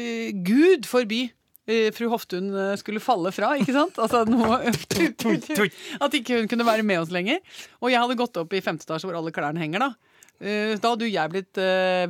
Gud 0.46 0.84
forby 0.86 1.22
eh, 1.66 1.88
fru 1.96 2.06
Hoftun 2.12 2.52
eh, 2.54 2.74
skulle 2.78 3.00
falle 3.02 3.32
fra, 3.34 3.54
ikke 3.58 3.72
sant? 3.74 3.96
Altså 3.98 4.20
noe 4.28 4.60
At 6.04 6.14
ikke 6.14 6.42
hun 6.42 6.48
kunne 6.52 6.66
være 6.68 6.84
med 6.86 7.00
oss 7.00 7.10
lenger. 7.14 7.40
Og 7.80 7.90
jeg 7.90 7.98
hadde 8.02 8.18
gått 8.20 8.36
opp 8.36 8.52
i 8.52 8.60
femte 8.62 8.84
etasje 8.86 9.08
hvor 9.08 9.18
alle 9.18 9.32
klærne 9.34 9.62
henger, 9.62 9.88
da. 9.88 9.92
Da 10.42 10.90
hadde 10.92 11.06
jeg 11.06 11.30
blitt 11.30 11.58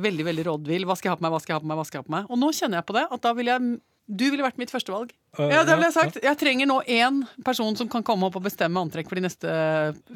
veldig 0.01 0.23
veldig 0.25 0.45
rådvill. 0.47 0.85
Hva 0.89 0.95
skal 0.97 1.09
jeg 1.11 1.13
ha 1.13 1.19
på 1.19 1.25
meg, 1.25 1.33
hva 1.35 1.41
skal 1.43 1.53
jeg 1.53 1.59
ha 1.59 1.63
på 1.63 1.69
meg? 1.69 1.77
hva 1.77 1.85
skal 1.85 1.99
jeg 1.99 2.03
ha 2.03 2.07
på 2.09 2.15
meg? 2.15 2.29
Og 2.33 2.39
nå 2.41 2.49
kjenner 2.57 2.79
jeg 2.79 2.87
på 2.89 2.95
det, 2.97 3.03
at 3.13 3.21
da 3.27 3.33
ville 3.37 3.53
jeg 3.53 3.75
du 4.07 4.25
ville 4.29 4.43
vært 4.43 4.57
mitt 4.59 4.69
førstevalg. 4.73 5.11
Uh, 5.37 5.47
Ja, 5.49 5.63
det 5.65 5.77
ble 5.79 5.87
jeg 5.87 5.93
sagt. 5.95 6.17
Jeg 6.21 6.37
trenger 6.37 6.67
nå 6.69 6.81
én 6.91 7.21
person 7.45 7.75
som 7.79 7.87
kan 7.89 8.03
komme 8.03 8.27
opp 8.27 8.35
og 8.37 8.43
bestemme 8.45 8.77
antrekk 8.83 9.07
for 9.09 9.15
de 9.17 9.23
neste 9.25 9.47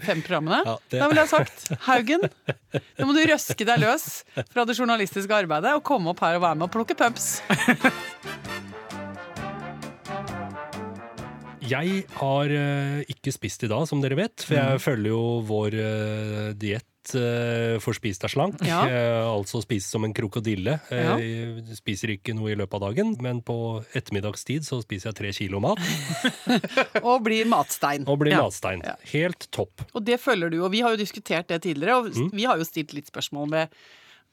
fem 0.04 0.21
programmene. 0.21 0.60
Ja, 0.67 0.76
det- 0.91 1.00
Da 1.00 1.08
ville 1.08 1.23
jeg 1.23 1.30
sagt 1.32 1.67
Haugen, 1.88 2.28
nå 3.00 3.08
må 3.08 3.15
du 3.15 3.23
røske 3.32 3.65
deg 3.65 3.80
løs 3.80 4.23
fra 4.52 4.65
det 4.65 4.78
journalistiske 4.78 5.32
arbeidet 5.34 5.73
og 5.73 5.84
komme 5.88 6.12
opp 6.12 6.19
her 6.19 6.36
og 6.36 6.41
være 6.43 6.56
med 6.60 6.67
og 6.67 6.71
plukke 6.76 6.97
pumps. 7.00 7.39
Jeg 11.67 12.04
har 12.15 12.52
eh, 12.54 13.02
ikke 13.12 13.34
spist 13.36 13.63
i 13.65 13.67
dag, 13.67 13.84
som 13.89 14.00
dere 14.04 14.15
vet, 14.15 14.43
for 14.45 14.56
Mm. 14.56 14.69
jeg 14.71 14.80
følger 14.86 15.10
jo 15.12 15.23
vår 15.43 15.73
uh, 15.76 16.54
diett 16.56 16.86
eh, 17.15 17.78
får 17.80 17.96
spist 18.00 18.22
deg 18.26 18.32
slank. 18.34 18.60
Ja. 18.67 18.82
Uh, 18.84 19.28
altså 19.38 19.62
spise 19.63 19.88
som 19.88 20.04
en 20.04 20.13
krokodille. 20.17 20.80
Eh, 20.91 21.62
Spiser 21.78 22.12
ikke 22.15 22.34
noe 22.36 22.52
i 22.52 22.56
løpet 22.60 22.74
av 22.80 22.88
dagen, 22.89 23.15
men 23.24 23.41
på 23.46 23.58
ettermiddagstid 23.96 24.65
så 24.67 24.82
spiser 24.84 25.12
jeg 25.12 25.17
tre 25.22 25.32
kilo 25.38 25.60
mat 25.63 25.80
Og 27.08 27.22
blir 27.26 27.46
matstein. 27.50 28.04
og 28.08 28.20
blir 28.24 28.34
Ja. 28.36 28.43
matstein. 28.48 28.82
Helt 29.13 29.48
topp. 29.52 29.86
Og 29.93 30.04
det 30.06 30.20
følger 30.20 30.50
du, 30.52 30.60
og 30.65 30.72
vi 30.74 30.82
har 30.82 30.91
jo 30.96 30.98
diskutert 31.04 31.48
det 31.48 31.62
tidligere, 31.63 31.98
og 32.02 32.12
Mm. 32.17 32.32
vi 32.34 32.43
har 32.46 32.58
jo 32.58 32.63
stilt 32.65 32.93
litt 32.93 33.08
spørsmål 33.12 33.50
med 33.50 33.70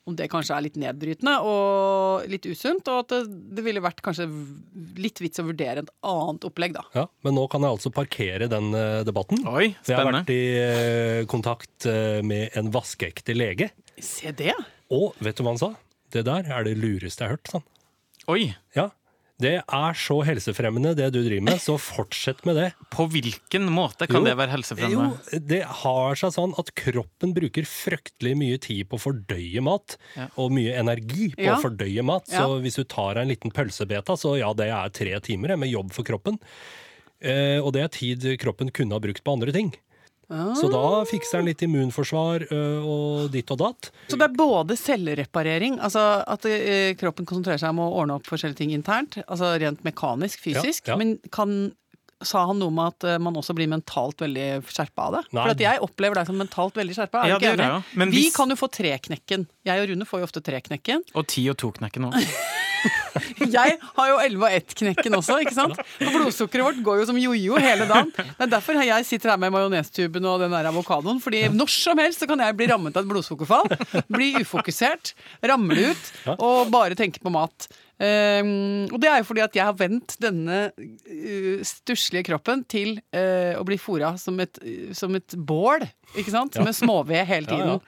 om 0.05 0.17
det 0.19 0.27
kanskje 0.33 0.57
er 0.57 0.65
litt 0.67 0.75
nedbrytende 0.81 1.35
og 1.49 2.27
litt 2.29 2.45
usunt, 2.45 2.89
og 2.93 3.05
at 3.05 3.13
det, 3.15 3.21
det 3.57 3.65
ville 3.65 3.83
vært 3.85 4.03
kanskje 4.05 4.27
litt 5.01 5.23
vits 5.23 5.41
å 5.41 5.47
vurdere 5.47 5.85
et 5.85 5.93
annet 6.05 6.45
opplegg, 6.45 6.75
da. 6.77 6.85
Ja, 6.97 7.07
men 7.25 7.37
nå 7.39 7.47
kan 7.53 7.65
jeg 7.65 7.77
altså 7.79 7.93
parkere 7.95 8.49
den 8.53 8.69
eh, 8.77 9.01
debatten. 9.09 9.41
Oi, 9.49 9.71
spennende. 9.81 9.87
jeg 9.89 10.01
har 10.01 10.11
vært 10.11 10.35
i 10.35 10.43
eh, 10.61 11.21
kontakt 11.31 11.89
eh, 11.89 12.21
med 12.27 12.59
en 12.61 12.69
vaskeekte 12.75 13.37
lege. 13.37 13.71
Se 13.97 14.35
det! 14.37 14.53
Og 14.93 15.17
vet 15.25 15.39
du 15.39 15.45
hva 15.47 15.55
han 15.55 15.63
sa? 15.63 15.73
Det 16.13 16.27
der 16.29 16.53
er 16.53 16.69
det 16.69 16.77
lureste 16.79 17.25
jeg 17.25 17.33
har 17.33 17.39
hørt, 17.39 17.49
sa 17.51 17.63
han. 17.63 17.71
Oi, 18.35 18.43
Ja, 18.77 18.91
det 19.43 19.57
er 19.67 19.97
så 19.99 20.21
helsefremmende 20.25 20.93
det 20.97 21.09
du 21.13 21.19
driver 21.25 21.43
med, 21.43 21.59
så 21.61 21.75
fortsett 21.81 22.45
med 22.47 22.55
det. 22.57 22.69
på 22.95 23.09
hvilken 23.11 23.67
måte 23.69 24.07
kan 24.07 24.21
Jo, 24.23 24.25
det 24.29 24.37
være 24.39 24.53
helsefremmende? 24.55 25.19
Jo, 25.33 25.39
det 25.51 25.63
har 25.83 26.15
seg 26.15 26.31
sånn 26.37 26.55
at 26.61 26.71
kroppen 26.79 27.35
bruker 27.35 27.67
fryktelig 27.67 28.37
mye 28.39 28.61
tid 28.63 28.89
på 28.89 28.97
å 28.97 29.03
fordøye 29.03 29.61
mat, 29.61 29.97
Ja. 30.17 30.29
og 30.39 30.53
mye 30.53 30.77
energi 30.79 31.35
på 31.35 31.43
Ja. 31.43 31.57
å 31.57 31.63
fordøye 31.63 32.05
mat. 32.05 32.27
Så 32.27 32.33
Ja. 32.57 32.61
hvis 32.63 32.77
du 32.77 32.85
tar 32.85 33.15
deg 33.15 33.23
en 33.23 33.29
liten 33.29 33.51
pølsebeta, 33.51 34.17
så 34.17 34.39
ja, 34.39 34.53
det 34.55 34.69
er 34.71 34.89
tre 34.91 35.19
timer 35.21 35.57
med 35.59 35.69
jobb 35.71 35.93
for 35.93 36.05
kroppen. 36.05 36.39
Eh, 37.25 37.59
og 37.59 37.73
det 37.73 37.83
er 37.83 37.89
tid 37.89 38.39
kroppen 38.39 38.71
kunne 38.71 38.93
ha 38.93 38.99
brukt 39.01 39.25
på 39.25 39.33
andre 39.33 39.51
ting. 39.51 39.73
Så 40.29 40.71
da 40.73 41.05
fikser 41.09 41.39
den 41.43 41.51
litt 41.51 41.63
immunforsvar 41.67 42.47
ø, 42.51 42.61
og 42.83 43.31
ditt 43.35 43.51
og 43.55 43.59
datt. 43.61 43.91
Så 44.09 44.17
det 44.19 44.25
er 44.31 44.37
både 44.39 44.77
cellereparering, 44.81 45.79
altså 45.85 46.23
at 46.27 46.45
eh, 46.49 46.95
kroppen 46.99 47.27
konsentrerer 47.29 47.61
seg 47.61 47.75
om 47.75 47.83
å 47.85 47.91
ordne 48.01 48.17
opp 48.19 48.27
forskjellige 48.31 48.57
ting 48.63 48.73
internt, 48.77 49.19
altså 49.29 49.55
rent 49.61 49.85
mekanisk, 49.85 50.41
fysisk, 50.41 50.87
Ja, 50.89 50.95
ja. 50.95 51.01
men 51.01 51.19
kan 51.31 51.73
Sa 52.25 52.47
han 52.47 52.57
noe 52.57 52.71
om 52.71 52.79
at 52.81 53.05
eh, 53.05 53.19
man 53.21 53.35
også 53.37 53.53
blir 53.59 53.69
mentalt 53.69 54.23
veldig 54.23 54.63
skjerpa 54.71 55.09
av 55.11 55.17
det? 55.19 55.23
Nei. 55.35 55.43
For 55.43 55.51
at 55.53 55.61
jeg 55.61 55.81
opplever 55.85 56.17
deg 56.17 56.29
som 56.31 56.39
mentalt 56.41 56.79
veldig 56.79 56.95
skjerpa. 56.97 57.25
Er 57.27 57.35
Ja, 57.35 57.83
Vi 57.93 58.07
hvis- 58.15 58.35
kan 58.37 58.49
jo 58.49 58.57
få 58.57 58.71
treknekken. 58.73 59.45
Jeg 59.67 59.83
og 59.83 59.89
Rune 59.91 60.07
får 60.09 60.23
jo 60.23 60.29
ofte 60.31 60.41
treknekken. 60.41 61.03
Og 61.15 61.27
ti 61.27 61.45
og 61.51 61.59
to-knekken 61.61 62.07
nå. 62.07 62.13
Jeg 63.57 63.77
har 63.81 64.09
jo 64.11 64.19
11 64.23 64.45
og 64.47 64.57
1-knekken 64.59 65.17
også, 65.19 65.39
ikke 65.45 65.55
sant? 65.57 65.79
Og 65.79 66.11
blodsukkeret 66.17 66.67
vårt 66.69 66.83
går 66.87 67.01
jo 67.03 67.07
som 67.09 67.21
jojo 67.21 67.61
hele 67.63 67.87
dagen. 67.91 68.11
Det 68.15 68.47
er 68.47 68.53
derfor 68.57 68.81
jeg 68.85 69.07
sitter 69.09 69.35
her 69.35 69.41
med 69.41 69.55
majonestuben 69.55 70.27
og 70.31 70.43
den 70.45 70.55
der 70.55 70.69
avokadoen. 70.71 71.21
Fordi 71.25 71.47
når 71.55 71.73
som 71.75 72.01
helst 72.03 72.25
så 72.25 72.29
kan 72.31 72.43
jeg 72.45 72.57
bli 72.59 72.69
rammet 72.71 72.97
av 72.97 73.05
et 73.05 73.11
blodsukkerfall. 73.11 73.71
Bli 74.13 74.33
ufokusert, 74.43 75.15
ramle 75.45 75.91
ut 75.93 76.13
og 76.39 76.71
bare 76.75 76.99
tenke 76.99 77.23
på 77.23 77.33
mat. 77.35 77.69
Um, 77.95 78.89
og 78.91 78.97
det 78.99 79.07
er 79.07 79.21
jo 79.21 79.27
fordi 79.29 79.43
at 79.45 79.55
jeg 79.55 79.63
har 79.69 79.77
vendt 79.79 80.17
denne 80.19 80.57
uh, 80.75 81.61
stusslige 81.63 82.25
kroppen 82.27 82.65
til 82.67 82.97
uh, 83.15 83.55
å 83.61 83.63
bli 83.69 83.77
fora 83.79 84.15
som, 84.19 84.41
et- 84.43 84.59
som 84.99 85.15
et 85.15 85.37
bål. 85.39 85.85
Ikke 86.19 86.35
sant? 86.35 86.59
Som 86.59 86.67
en 86.67 86.75
småved 86.75 87.23
hele 87.29 87.47
tiden. 87.53 87.79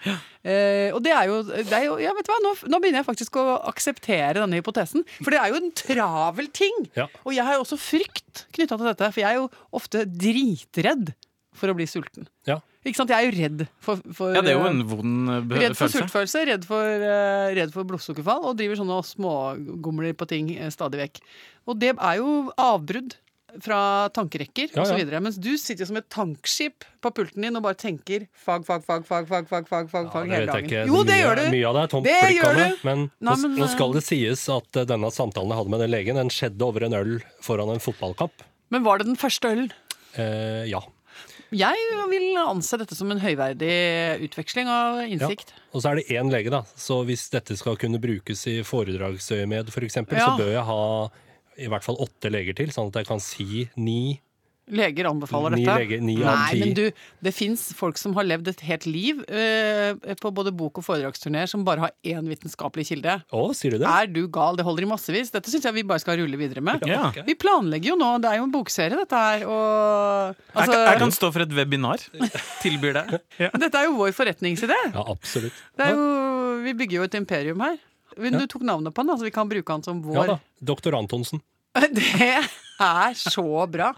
Eh, 0.47 0.95
og 0.95 1.01
det 1.03 1.11
er 1.11 1.27
jo, 1.27 1.41
det 1.51 1.75
er 1.75 1.85
jo 1.89 1.97
ja, 1.99 2.13
vet 2.15 2.29
du 2.29 2.31
hva, 2.31 2.39
nå, 2.45 2.53
nå 2.71 2.79
begynner 2.83 3.03
jeg 3.03 3.09
faktisk 3.09 3.39
å 3.43 3.47
akseptere 3.67 4.39
denne 4.39 4.61
hypotesen. 4.61 5.03
For 5.19 5.35
det 5.35 5.41
er 5.43 5.51
jo 5.51 5.59
en 5.59 5.73
travel 5.83 6.53
ting. 6.55 6.87
Ja. 6.95 7.09
Og 7.27 7.35
jeg 7.35 7.43
har 7.49 7.59
jo 7.59 7.65
også 7.67 7.79
frykt 7.83 8.47
knytta 8.55 8.79
til 8.79 8.87
dette. 8.93 9.11
For 9.11 9.25
jeg 9.25 9.33
er 9.35 9.41
jo 9.43 9.51
ofte 9.75 10.05
dritredd 10.07 11.11
for 11.57 11.73
å 11.73 11.77
bli 11.79 11.87
sulten. 11.91 12.29
Ja. 12.47 12.61
Ikke 12.87 13.01
sant? 13.01 13.11
Jeg 13.11 13.19
er 13.19 13.27
jo 13.27 13.35
redd 13.35 13.67
for, 13.83 14.01
for 14.15 14.37
Ja, 14.37 14.43
det 14.47 14.53
er 14.55 14.59
jo 14.61 14.65
eh, 14.65 14.71
en 14.71 14.83
vond 14.87 15.29
følelse. 15.35 15.61
Redd 15.65 15.77
for 15.81 15.95
sultfølelse, 15.97 16.43
redd 16.53 16.67
for, 16.69 17.05
uh, 17.11 17.51
redd 17.59 17.75
for 17.75 17.89
blodsukkerfall, 17.91 18.45
og 18.47 18.59
driver 18.61 18.79
sånne 18.79 18.99
smågomler 19.11 20.15
på 20.19 20.29
ting 20.31 20.53
uh, 20.61 20.69
stadig 20.75 21.01
vekk. 21.03 21.23
Og 21.67 21.81
det 21.83 21.95
er 21.97 22.21
jo 22.21 22.37
avbrudd 22.63 23.17
fra 23.63 24.09
tankerekker 24.13 24.69
Ja, 24.75 24.83
og 24.83 24.89
så 24.89 24.97
ja. 24.97 25.01
videre. 25.01 25.21
Mens 25.25 25.39
du 25.41 25.53
sitter 25.57 25.87
jo 25.87 25.89
som 25.89 25.99
et 26.01 26.09
tankskip 26.13 26.85
på 27.01 27.13
pulten 27.17 27.47
din 27.47 27.57
og 27.57 27.63
bare 27.65 27.79
tenker 27.81 28.27
fag, 28.37 28.67
fag, 28.69 28.83
fag, 28.85 29.07
fag, 29.09 29.29
fag, 29.31 29.47
fag, 29.49 29.69
fag, 29.71 29.89
fag, 29.91 30.11
Ja, 30.13 30.25
hele 30.35 30.51
dagen. 30.51 30.67
ikke. 30.69 30.83
Jo, 30.91 31.01
det 31.07 31.15
Mye- 31.15 31.23
gjør 31.23 31.39
du! 31.41 31.45
Mye 31.55 31.69
av 31.71 31.79
det 31.79 31.85
er 31.87 31.93
tomt 31.95 32.09
Det 32.09 32.17
blikk 32.23 32.37
gjør 32.41 32.51
av 32.51 32.61
det. 32.61 32.67
du. 32.69 32.85
Men 32.89 33.07
Nei, 33.31 33.37
men, 33.45 33.57
nå 33.57 33.69
skal 33.73 33.95
eh, 33.95 33.97
det 33.97 34.05
sies 34.05 34.45
at 34.53 34.81
eh, 34.83 34.89
denne 34.93 35.13
samtalen 35.15 35.55
jeg 35.55 35.61
hadde 35.63 35.73
med 35.77 35.83
den 35.87 35.95
legen, 35.95 36.21
den 36.21 36.33
skjedde 36.35 36.69
over 36.69 36.85
en 36.87 36.99
øl 37.01 37.15
foran 37.47 37.73
en 37.73 37.81
fotballkamp. 37.83 38.45
Men 38.75 38.85
var 38.85 39.01
det 39.01 39.09
den 39.09 39.17
første 39.17 39.55
ølen? 39.55 39.73
Eh, 40.21 40.67
ja. 40.69 40.83
Jeg 41.55 41.77
vil 42.11 42.37
anse 42.43 42.79
dette 42.81 42.97
som 42.99 43.11
en 43.15 43.21
høyverdig 43.23 43.75
utveksling 44.27 44.67
av 44.71 45.05
innsikt. 45.07 45.53
Og 45.73 45.83
så 45.85 45.93
er 45.93 46.01
det 46.01 46.09
én 46.19 46.31
lege, 46.33 46.51
da. 46.51 46.65
Så 46.75 47.05
hvis 47.07 47.29
dette 47.31 47.55
skal 47.59 47.77
kunne 47.79 48.01
brukes 48.03 48.43
i 48.51 48.57
foredragsøyemed 48.67 49.71
f.eks., 49.71 49.87
eksempel, 49.93 50.19
Ja. 50.19 50.27
så 50.33 50.41
bør 50.41 50.53
jeg 50.57 50.65
ha 50.67 50.83
i 51.57 51.69
hvert 51.73 51.85
fall 51.87 51.97
åtte 52.03 52.31
leger 52.33 52.57
til, 52.59 52.69
sånn 52.75 52.89
at 52.91 52.99
jeg 53.01 53.07
kan 53.07 53.21
si 53.23 53.69
ni. 53.77 54.21
Leger 54.69 55.07
anbefaler 55.07 55.55
Ni 55.55 55.65
dette. 55.65 55.77
leger- 55.79 56.01
ni 56.03 56.17
av 56.25 56.35
Nei, 56.41 56.51
ti. 56.53 56.59
men 56.59 56.73
du, 56.75 56.91
det 57.23 57.33
fins 57.33 57.69
folk 57.79 57.97
som 57.99 58.15
har 58.19 58.25
levd 58.27 58.49
et 58.51 58.61
helt 58.67 58.87
liv 58.91 59.21
eh, 59.31 59.95
på 60.19 60.33
både 60.35 60.51
bok- 60.51 60.81
og 60.81 60.85
foredragsturneer 60.85 61.47
som 61.47 61.63
bare 61.65 61.85
har 61.85 61.93
én 62.03 62.27
vitenskapelig 62.27 62.89
kilde. 62.89 63.15
Å, 63.31 63.45
sier 63.55 63.77
du 63.77 63.79
det? 63.79 63.87
Er 63.87 64.07
du 64.11 64.27
gal? 64.27 64.57
Det 64.59 64.65
holder 64.67 64.83
i 64.83 64.91
massevis. 64.91 65.31
Dette 65.31 65.53
syns 65.53 65.63
jeg 65.69 65.73
vi 65.79 65.85
bare 65.87 66.03
skal 66.03 66.19
rulle 66.19 66.37
videre 66.41 66.61
med. 66.67 66.83
Ja. 66.91 67.13
Vi 67.27 67.35
planlegger 67.39 67.93
jo 67.95 67.97
nå, 68.01 68.11
det 68.21 68.33
er 68.33 68.41
jo 68.43 68.49
en 68.49 68.55
bokserie 68.59 68.99
dette 68.99 69.15
her, 69.23 69.47
og 69.47 70.35
Jeg, 70.35 70.37
altså, 70.57 70.73
kan- 70.73 70.87
jeg 70.91 70.99
kan 71.05 71.15
stå 71.21 71.33
for 71.33 71.47
et 71.47 71.55
webinar. 71.63 71.99
Tilbyr 72.65 72.93
det. 72.99 73.21
Ja. 73.39 73.51
Dette 73.55 73.75
er 73.79 73.87
jo 73.87 73.97
vår 74.03 74.11
forretningsidé. 74.19 74.75
Ja, 74.93 75.07
absolutt. 75.15 75.55
Det 75.79 75.87
er 75.87 75.95
jo, 75.95 76.63
vi 76.67 76.75
bygger 76.75 76.99
jo 77.05 77.07
et 77.07 77.15
imperium 77.15 77.61
her. 77.63 77.79
Men 78.19 78.33
Du 78.41 78.47
tok 78.49 78.63
navnet 78.65 78.95
på 78.97 79.05
han, 79.07 79.15
så 79.19 79.23
vi 79.29 79.31
kan 79.31 79.47
bruke 79.49 79.69
han 79.71 79.83
som 79.85 80.03
vår. 80.03 80.15
Ja 80.17 80.27
da. 80.35 80.37
Doktor 80.75 80.95
Antonsen. 80.99 81.39
Det 81.97 82.33
er 82.81 83.15
så 83.19 83.47
bra! 83.71 83.93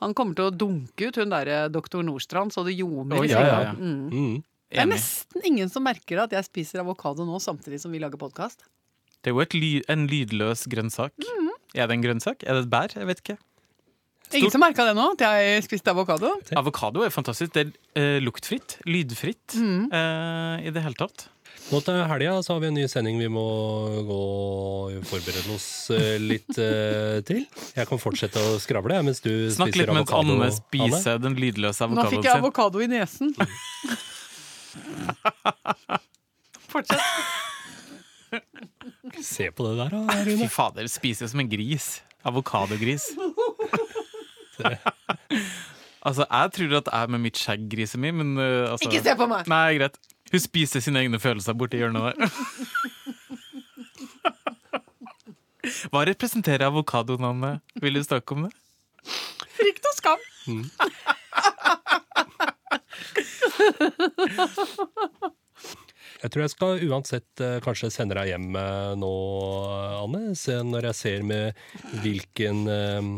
Han 0.00 0.14
kommer 0.16 0.36
til 0.38 0.46
å 0.48 0.52
dunke 0.54 1.10
ut 1.10 1.18
hun 1.20 1.32
derre 1.32 1.66
doktor 1.72 2.02
Nordstrand 2.06 2.54
så 2.54 2.62
det 2.64 2.76
ljomer 2.78 3.18
Oh, 3.20 3.26
i 3.26 3.28
ja, 3.28 3.36
senga. 3.40 3.50
ja, 3.50 3.60
ja. 3.68 3.72
Mm. 3.76 4.06
Mm. 4.08 4.38
Det 4.70 4.78
er 4.84 4.86
nesten 4.88 5.44
ingen 5.48 5.68
som 5.72 5.82
merker 5.84 6.22
at 6.22 6.32
jeg 6.32 6.46
spiser 6.46 6.80
avokado 6.84 7.26
nå 7.26 7.40
samtidig 7.42 7.80
som 7.82 7.90
vi 7.92 7.98
lager 8.00 8.20
podkast. 8.20 8.62
Det 9.20 9.28
er 9.32 9.34
jo 9.34 9.42
et 9.42 9.56
ly 9.58 9.70
en 9.92 10.06
lydløs 10.08 10.62
grønnsak. 10.70 11.12
Mm. 11.20 11.48
Er 11.76 11.90
det 11.90 11.96
en 11.98 12.04
grønnsak? 12.06 12.44
Er 12.46 12.56
det 12.56 12.62
et 12.64 12.70
bær? 12.72 12.94
Jeg 12.96 13.08
vet 13.10 13.20
ikke. 13.24 13.36
Ingen 14.38 14.52
som 14.54 14.62
merka 14.62 14.84
det 14.86 14.94
nå, 14.94 15.08
at 15.18 15.24
jeg 15.26 15.64
spiste 15.66 15.90
avokado? 15.90 16.30
Avokado 16.56 17.02
er 17.02 17.10
fantastisk. 17.10 17.50
Det 17.56 17.64
er 17.66 17.72
uh, 17.98 18.20
luktfritt, 18.22 18.78
lydfritt 18.86 19.56
Mm. 19.58 19.88
eh, 19.90 20.68
i 20.68 20.72
det 20.72 20.84
hele 20.86 20.94
tatt. 20.94 21.26
Nå 21.70 21.78
til 21.86 22.00
helga 22.02 22.32
så 22.42 22.56
har 22.56 22.62
vi 22.64 22.66
en 22.66 22.74
ny 22.74 22.84
sending 22.90 23.20
vi 23.20 23.28
må 23.30 23.44
gå 24.06 24.18
og 24.18 25.04
forberede 25.06 25.54
oss 25.54 25.68
eh, 25.94 26.16
litt 26.18 26.58
eh, 26.58 27.20
til. 27.26 27.44
Jeg 27.76 27.86
kan 27.86 28.00
fortsette 28.02 28.42
å 28.42 28.56
skravle 28.62 28.96
jeg, 28.98 29.06
mens 29.06 29.22
du 29.22 29.30
Snakk 29.54 29.70
spiser 29.70 29.86
litt 29.86 29.94
mens 29.94 30.10
avokado. 30.10 30.34
Anne 30.34 30.48
Anne. 30.48 30.56
spiser 30.56 31.22
den 31.22 31.38
lydløse 31.38 31.86
Nå 31.94 32.06
fikk 32.10 32.26
jeg 32.26 32.34
avokado 32.34 32.82
i 32.82 32.88
nesen. 32.90 33.30
Fortsett. 36.70 37.06
Se 39.22 39.50
på 39.54 39.66
det 39.66 39.76
der, 39.78 39.94
da, 39.94 40.18
Fy 40.24 40.34
Rune. 40.34 40.48
fader, 40.50 40.90
spiser 40.90 41.30
som 41.30 41.40
en 41.42 41.50
gris. 41.50 42.00
Avokadogris. 42.26 43.12
altså, 46.06 46.26
jeg 46.26 46.52
tror 46.58 46.78
at 46.82 46.90
jeg 46.92 47.14
med 47.14 47.24
mitt 47.30 47.38
skjegg 47.40 47.66
griser 47.72 48.02
mye, 48.02 48.14
men 48.14 48.34
uh, 48.38 48.72
altså 48.74 48.90
Ikke 48.90 49.02
se 49.06 49.14
på 49.18 49.30
meg! 49.30 49.46
Nei, 49.50 49.78
greit. 49.78 49.98
Hun 50.30 50.40
spiser 50.40 50.80
sine 50.84 50.98
egne 51.02 51.18
følelser 51.20 51.52
borti 51.58 51.76
hjørnet 51.80 52.02
der. 52.02 52.14
Hva 55.90 56.00
representerer 56.08 56.66
avokadonavnet? 56.70 57.60
Vil 57.82 57.94
du 57.98 58.02
snakke 58.04 58.34
om 58.34 58.42
det? 58.46 58.52
Frykt 59.58 59.84
og 59.90 59.94
skam. 59.98 60.20
Jeg 66.20 66.32
tror 66.32 66.44
jeg 66.44 66.52
skal 66.52 66.82
uansett 66.90 67.42
eh, 67.44 67.56
kanskje 67.64 67.88
sende 67.94 68.16
deg 68.18 68.28
hjem 68.34 68.48
eh, 68.60 68.90
nå, 69.00 69.10
Anne. 70.02 70.34
Se 70.38 70.58
når 70.66 70.90
jeg 70.90 70.98
ser 70.98 71.24
med 71.24 71.62
hvilken 72.02 72.60
eh, 72.68 73.08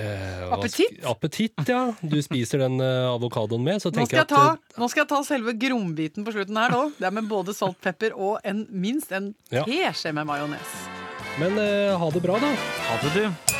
eh, 0.00 0.46
Appetitt? 0.56 1.02
Appetitt, 1.08 1.60
ja. 1.68 1.82
Du 2.00 2.16
spiser 2.24 2.64
den 2.64 2.80
avokadoen 2.80 3.64
med. 3.66 3.82
Så 3.84 3.92
Nå 3.92 4.06
skal, 4.08 4.22
jeg 4.22 4.24
jeg 4.24 4.28
at 4.30 4.32
ta, 4.32 4.80
nå 4.80 4.88
skal 4.88 5.04
jeg 5.04 5.12
ta 5.12 5.20
selve 5.28 5.56
grombiten 5.60 6.24
på 6.24 6.36
slutten 6.36 6.56
her 6.60 6.72
nå. 6.72 6.82
Det 6.96 7.10
er 7.10 7.16
med 7.20 7.28
både 7.30 7.56
salt, 7.56 7.80
pepper 7.84 8.16
og 8.16 8.38
en, 8.48 8.64
minst 8.72 9.12
en 9.12 9.34
Ja. 9.52 9.64
med 9.68 10.24
majones. 10.26 10.74
Men 11.38 11.60
eh, 11.60 11.94
ha 11.98 12.10
det 12.10 12.24
bra, 12.24 12.40
da. 12.42 12.54
Ha 12.88 13.00
det, 13.04 13.14
du. 13.14 13.57